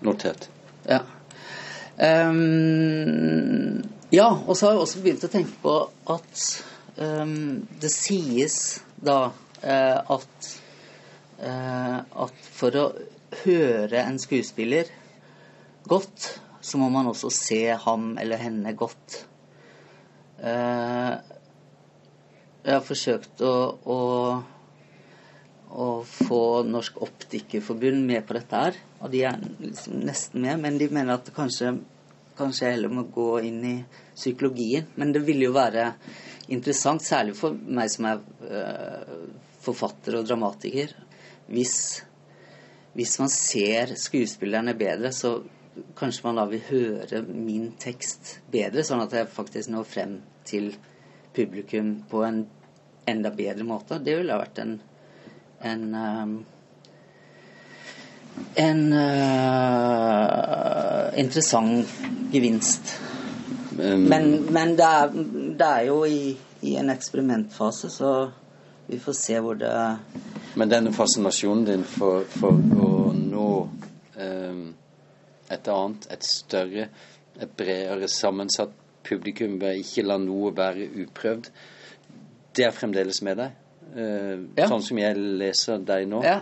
[0.03, 0.49] Notert.
[0.89, 0.99] Ja.
[1.93, 5.75] Um, ja, og så har jeg også begynt å tenke på
[6.09, 6.41] at
[6.97, 8.57] um, det sies
[8.97, 10.49] da uh, at
[11.37, 12.87] uh, at for å
[13.43, 14.89] høre en skuespiller
[15.89, 16.29] godt,
[16.63, 19.23] så må man også se ham eller henne godt.
[20.43, 21.13] Eh,
[22.63, 23.99] jeg har forsøkt å, å,
[25.75, 28.77] å få Norsk Optikerforbund med på dette her.
[29.03, 31.73] Og de er liksom nesten med, men de mener at kanskje,
[32.39, 33.75] kanskje jeg heller må gå inn i
[34.15, 34.87] psykologien.
[34.95, 35.89] Men det ville jo være
[36.53, 39.27] interessant, særlig for meg som er uh,
[39.63, 40.95] forfatter og dramatiker,
[41.51, 41.75] hvis,
[42.93, 45.39] hvis man ser skuespillerne bedre, så
[45.97, 50.73] kanskje man da vil høre min tekst bedre, sånn at jeg faktisk når frem til
[51.33, 52.43] publikum på en
[53.09, 53.97] enda bedre måte.
[54.03, 54.75] Det ville ha vært en
[55.63, 56.45] en um,
[58.55, 59.03] en uh,
[61.19, 61.87] interessant
[62.33, 62.99] gevinst.
[63.77, 65.07] Men, men det, er,
[65.57, 68.29] det, er, jo i, i, en eksperimentfase, så
[68.87, 69.73] vi får se hvor det
[70.55, 73.47] Men denne fascinasjonen din for, for å nå
[74.19, 74.63] um,
[75.49, 76.87] et annet, et større,
[77.41, 81.49] et bredere sammensatt publikum ved ikke la noe være uprøvd,
[82.55, 83.57] det er fremdeles med deg?
[83.95, 84.69] Uh, ja.
[84.69, 86.21] Sånn som jeg leser deg nå.
[86.27, 86.37] Ja.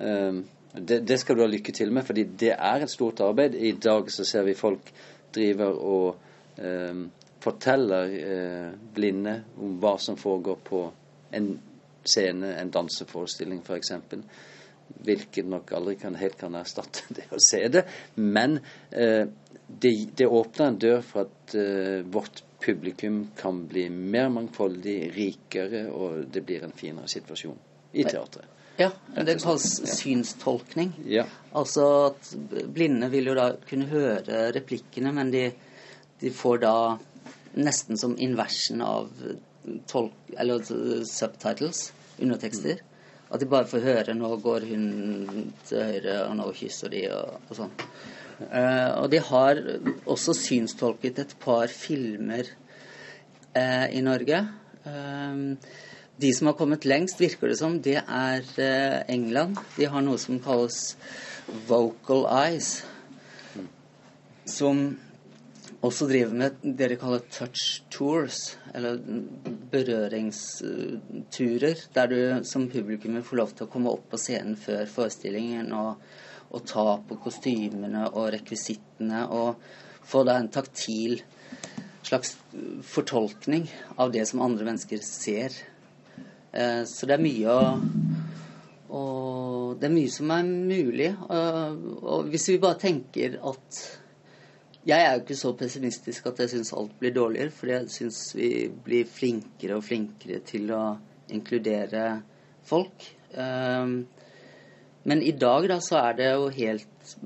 [0.00, 0.42] Uh,
[0.74, 3.54] det, det, skal du ha lykke til med, fordi det er et stort arbeid.
[3.54, 4.90] I dag så ser vi folk
[5.32, 6.98] driver og eh,
[7.40, 8.12] forteller
[8.92, 10.82] blinde om hva som foregår på
[11.36, 11.48] en
[12.10, 13.92] scene, en danseforestilling f.eks.
[15.06, 17.86] Hvilket nok aldri kan, helt kan erstatte det å se det.
[18.14, 21.56] Men det, det åpner en dør for at
[22.12, 27.58] vårt publikum kan bli mer mangfoldig, rikere, og det blir en finere situasjon
[27.92, 28.52] i teatret.
[28.76, 28.90] Ja,
[29.24, 30.92] det kalles synstolkning.
[31.08, 31.24] Ja.
[31.56, 32.32] Altså at
[32.74, 35.46] blinde vil jo da kunne høre replikkene, men de,
[36.20, 36.76] de får da
[37.56, 39.08] nesten som inversen av
[39.88, 40.62] tolk, eller
[41.08, 42.82] subtitles, undertekster.
[43.30, 47.40] At de bare får høre 'nå går hun til høyre', og 'nå kysser de', og,
[47.50, 47.72] og sånn.
[48.36, 49.60] Uh, og de har
[50.06, 52.44] også synstolket et par filmer
[53.56, 54.42] uh, i Norge.
[54.84, 55.56] Uh,
[56.20, 58.44] de som har kommet lengst, virker det som, det er
[59.08, 59.58] England.
[59.76, 60.96] De har noe som kalles
[61.68, 62.84] vocal eyes.
[64.46, 64.96] Som
[65.86, 68.98] også driver med det de kaller touch tours, eller
[69.72, 75.72] berøringsturer, der du som publikum får lov til å komme opp på scenen før forestillingen
[75.76, 75.90] og
[76.54, 79.62] og ta på kostymene og rekvisittene og
[80.06, 81.18] få da en taktil
[82.06, 82.36] slags
[82.86, 83.66] fortolkning
[83.98, 85.54] av det som andre mennesker ser.
[86.52, 87.62] Eh, så det er mye å
[88.96, 91.08] og det er mye som er mulig.
[91.26, 93.80] Og hvis vi bare tenker at
[94.86, 98.20] Jeg er jo ikke så pessimistisk at jeg syns alt blir dårligere, for jeg syns
[98.38, 100.82] vi blir flinkere og flinkere til å
[101.34, 102.04] inkludere
[102.66, 103.08] folk.
[103.34, 103.96] Um,
[105.10, 107.16] men i dag da, så er det jo helt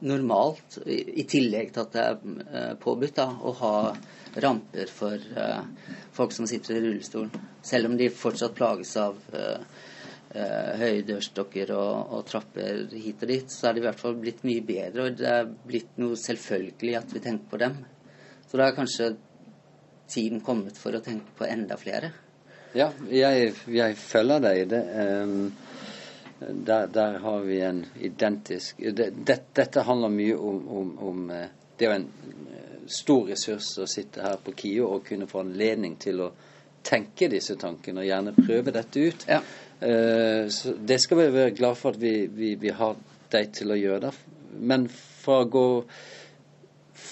[0.00, 2.18] normalt, i tillegg til at det er
[2.48, 3.74] eh, påbudt, da, å ha
[4.40, 5.60] ramper for uh,
[6.16, 7.28] folk som sitter i rullestol.
[7.60, 9.20] Selv om de fortsatt plages av
[10.34, 14.18] uh, høye dørstokker og, og, trapper hit og dit, så er det i hvert fall
[14.20, 15.06] blitt mye bedre.
[15.06, 17.78] Og det er blitt noe selvfølgelig at vi tenker på dem.
[18.50, 19.12] Så da er kanskje
[20.10, 22.12] tiden kommet for å tenke på enda flere.
[22.74, 24.84] Ja, jeg, jeg følger deg det.
[25.24, 25.50] Um
[26.48, 31.48] der, der, har vi en identisk det, det, Dette handler mye om, om, om, eh,
[31.76, 32.06] Det er jo en
[32.54, 36.30] eh, stor ressurs å sitte her på KIO og kunne få anledning til å
[36.82, 39.26] tenke disse tankene og gjerne prøve dette ut.
[39.28, 39.42] Ja.
[39.80, 42.98] Så Det skal vi være glad for at vi, vi, vi har
[43.32, 44.10] deg til å gjøre det.
[44.60, 45.66] Men fra å gå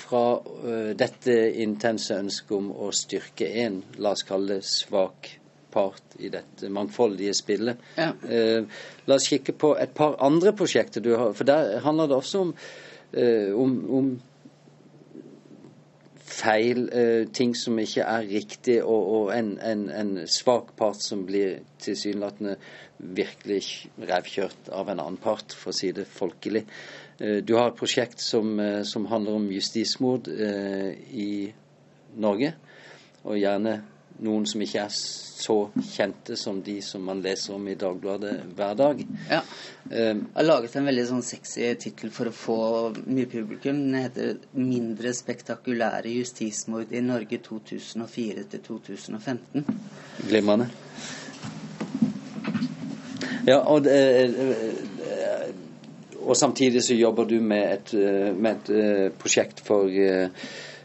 [0.09, 5.31] fra uh, dette intense ønsket om å styrke en, la oss kalle det svak
[5.71, 7.83] part i dette mangfoldige spillet.
[7.99, 8.12] Ja.
[8.25, 8.64] Eh,
[9.05, 12.41] la oss kikke på et par andre prosjekter du har, for der handler det også
[12.47, 12.55] om,
[13.12, 14.09] eh, om, om
[16.39, 21.24] feil, eh, ting som ikke er riktig, og, og en, en, en, svak part som
[21.26, 22.57] blir tilsynelatende
[22.99, 26.64] virkelig revkjørt av en annen part, for å si det folkelig.
[27.18, 31.30] Eh, du har et prosjekt som, eh, som handler om justismord i
[32.18, 32.55] Norge,
[33.24, 33.80] og gjerne
[34.25, 35.57] noen som ikke er så
[35.93, 39.03] kjente som de som man leser om i Dagbladet hver dag.
[39.31, 39.41] Ja.
[39.89, 42.59] Um, jeg har laget en veldig sånn sexy tittel for å få
[43.07, 43.79] mye publikum.
[43.87, 49.64] Den heter 'Mindre spektakulære justismord i Norge 2004 til 2015'.
[50.29, 50.69] Glimrende.
[53.47, 54.31] Ja, og, eh,
[56.21, 59.89] og, samtidig så jobber du med et, eh, med et eh, prosjekt for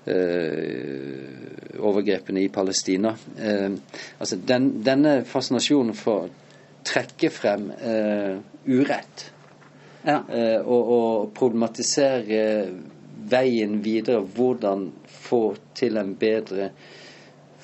[0.06, 3.16] Eh, overgrepene i Palestina.
[3.40, 3.70] Eh,
[4.20, 6.32] altså den, denne fascinasjonen for å
[6.84, 8.34] trekke frem eh,
[8.68, 9.30] urett
[10.04, 10.18] ja.
[10.68, 12.42] og, og problematisere
[13.32, 16.72] veien videre, hvordan få til en bedre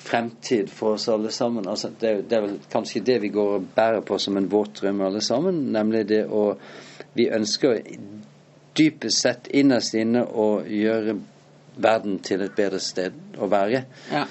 [0.00, 1.68] fremtid for oss alle sammen.
[1.68, 4.80] Altså, det, det, er vel kanskje det vi går og bærer på som en våt
[4.80, 5.66] drøm alle sammen.
[5.72, 6.54] Nemlig det å
[7.14, 7.80] Vi ønsker
[8.78, 11.16] dypest sett innerst inne å gjøre
[11.76, 13.84] verden til et bedre sted å være.
[14.12, 14.24] Ja.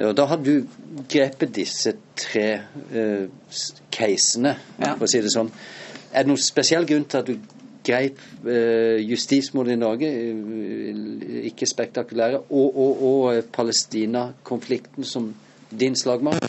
[0.00, 0.66] Og da har du
[1.10, 2.48] grepet disse tre
[2.94, 3.26] uh,
[3.92, 4.94] casene, Ja.
[4.94, 5.50] for å si det sånn.
[6.12, 7.36] Er det noen spesiell grunn til at du
[7.84, 15.34] greip uh, justismordet i Norge, uh, ikke spektakulære, og, og, og uh, Palestina-konflikten som
[15.70, 16.48] din slagmark?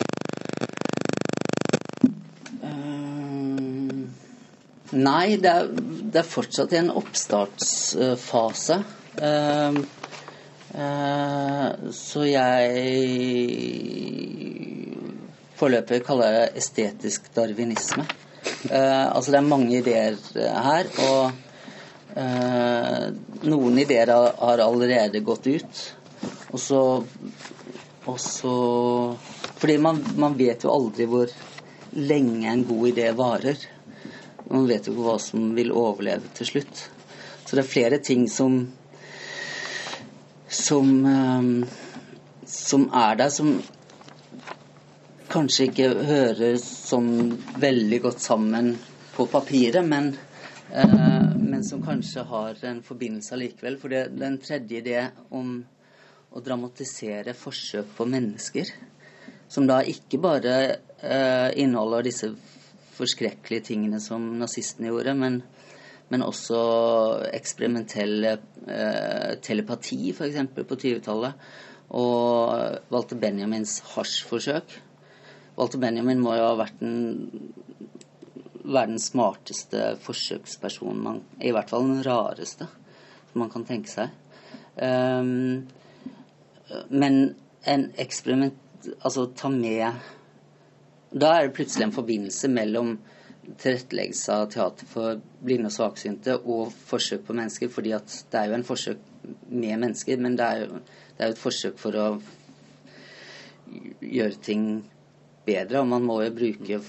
[4.92, 5.70] Nei, det er,
[6.12, 8.78] det er fortsatt i en oppstartsfase.
[9.24, 9.78] Eh,
[10.72, 12.72] så jeg
[15.62, 18.06] foreløpig kaller det estetisk darwinisme.
[18.70, 21.32] Eh, altså det er mange ideer eh, her, og
[22.18, 23.06] eh,
[23.50, 25.84] noen ideer har, allerede gått ut.
[26.52, 26.82] Og så,
[29.62, 31.30] Fordi man, man vet jo aldri hvor
[31.94, 33.62] lenge en god idé varer.
[34.50, 36.86] Man vet jo hva som vil overleve til slutt.
[37.46, 38.64] Så det er flere ting som
[40.52, 41.68] som, eh,
[42.46, 43.62] som er der, som
[45.32, 48.74] kanskje ikke hører sånn veldig godt sammen
[49.16, 50.18] på papiret, men,
[50.74, 53.80] eh, men som kanskje har en forbindelse allikevel.
[53.80, 55.64] For det, den en tredje idé om
[56.32, 58.68] å dramatisere forsøk på mennesker.
[59.52, 60.56] Som da ikke bare
[61.04, 62.32] eh, inneholder disse
[62.96, 65.42] forskrekkelige tingene som nazistene gjorde, men,
[66.12, 66.62] men også
[67.32, 70.40] eksperimentell eh, telepati, f.eks.
[70.58, 71.52] på 20-tallet.
[71.96, 74.76] Og Walter Benjamins hasjforsøk.
[75.58, 77.54] Walter Benjamin må jo ha vært den,
[78.62, 82.68] være smarteste forsøkspersonen, man, i hvert fall den rareste,
[83.32, 84.12] som man kan tenke seg.
[84.76, 85.68] Um,
[86.90, 87.16] men
[87.68, 88.58] en eksperiment
[89.04, 90.00] Altså ta med
[91.12, 92.94] Da er det plutselig en forbindelse mellom
[93.58, 98.52] tilretteleggelse av teater for blinde og svaksynte og forsøk på mennesker, fordi at det er
[98.52, 99.10] jo en forsøk
[99.50, 100.82] med mennesker, men det er jo,
[101.18, 102.08] det er jo et forsøk for å
[104.02, 104.66] gjøre ting
[105.46, 106.82] bedre, og man må jo bruke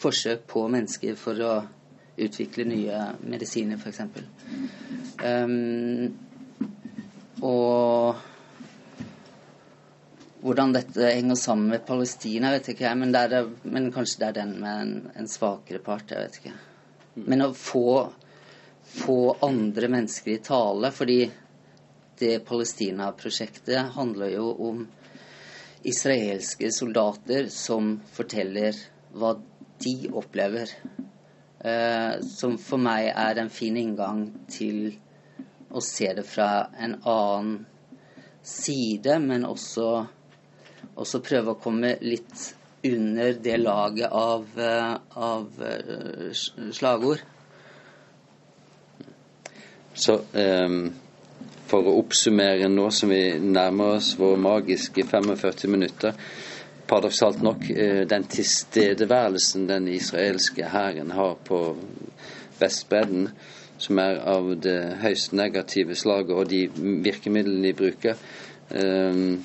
[0.00, 1.54] forsøk på mennesker for å
[2.24, 4.00] utvikle nye medisiner, f.eks.
[5.24, 6.14] Um,
[7.42, 8.22] og
[10.44, 14.26] hvordan dette henger sammen med Palestina, vet ikke jeg, men, det er, men kanskje det
[14.28, 16.52] er den med en, en svakere part, jeg vet ikke.
[17.24, 17.86] Men å få,
[18.84, 21.22] få andre mennesker i tale, fordi
[22.20, 24.84] det Palestina-prosjektet handler jo om
[25.84, 28.76] israelske soldater som forteller
[29.16, 29.34] hva
[29.80, 30.70] de opplever.
[31.64, 34.90] Eh, som for meg er en fin inngang til
[35.72, 37.64] å se det fra en annen
[38.44, 40.04] side, men også,
[40.96, 46.42] også prøve å komme litt under det laget av, eh, av eh,
[46.74, 47.22] slagord.
[49.94, 50.80] Så um,
[51.70, 56.18] for å oppsummere nå som vi nærmer oss våre magiske 45 minutter
[56.84, 61.76] Paradoksalt nok, eh, den tilstedeværelsen den israelske hæren har på
[62.60, 63.28] Vestbredden,
[63.78, 66.68] som er av det høyst negative slaget, og de
[67.04, 68.20] virkemidlene de bruker
[68.70, 69.44] ehm,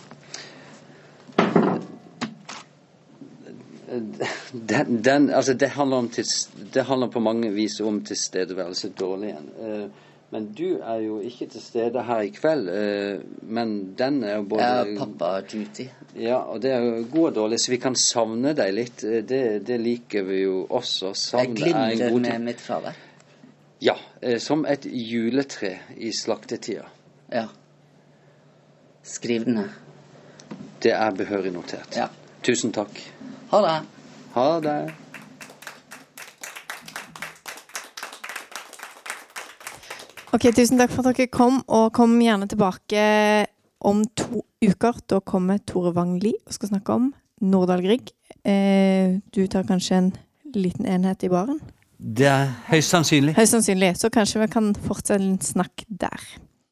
[4.52, 6.26] den, den, altså det, handler om til,
[6.74, 9.50] det handler på mange vis om tilstedeværelse dårlig igjen.
[9.60, 12.70] Uh, men du er jo ikke til stede her i kveld.
[12.70, 15.88] Uh, men den er jo både Ja, pappa-duty.
[16.20, 19.04] Ja, og det er jo god og dårlig, så vi kan savne deg litt.
[19.04, 21.14] Eh, Det, det liker vi jo også.
[21.14, 23.06] Jeg Savn er en glimrer med mitt fravær.
[23.82, 26.90] Ja, Uh, som et juletre i slaktetida.
[27.32, 27.46] Ja.
[29.04, 29.70] Skriv den ned.
[30.84, 31.96] Det er behørig notert.
[31.96, 32.10] Ja.
[32.44, 33.00] Tusen takk.
[33.50, 33.78] Ha det.
[34.34, 34.80] Ha det.
[40.30, 43.02] Ok, Tusen takk for at dere kom, og kom gjerne tilbake
[43.82, 45.00] om to uker.
[45.10, 47.10] Da kommer Tore Wang-Lie og skal snakke om
[47.42, 48.12] Nordahl Grieg.
[48.46, 50.12] Eh, du tar kanskje en
[50.54, 51.58] liten enhet i baren?
[51.98, 53.34] Det er høyst sannsynlig.
[53.36, 56.22] Høyst sannsynlig, så kanskje vi kan fortsette en snakk der.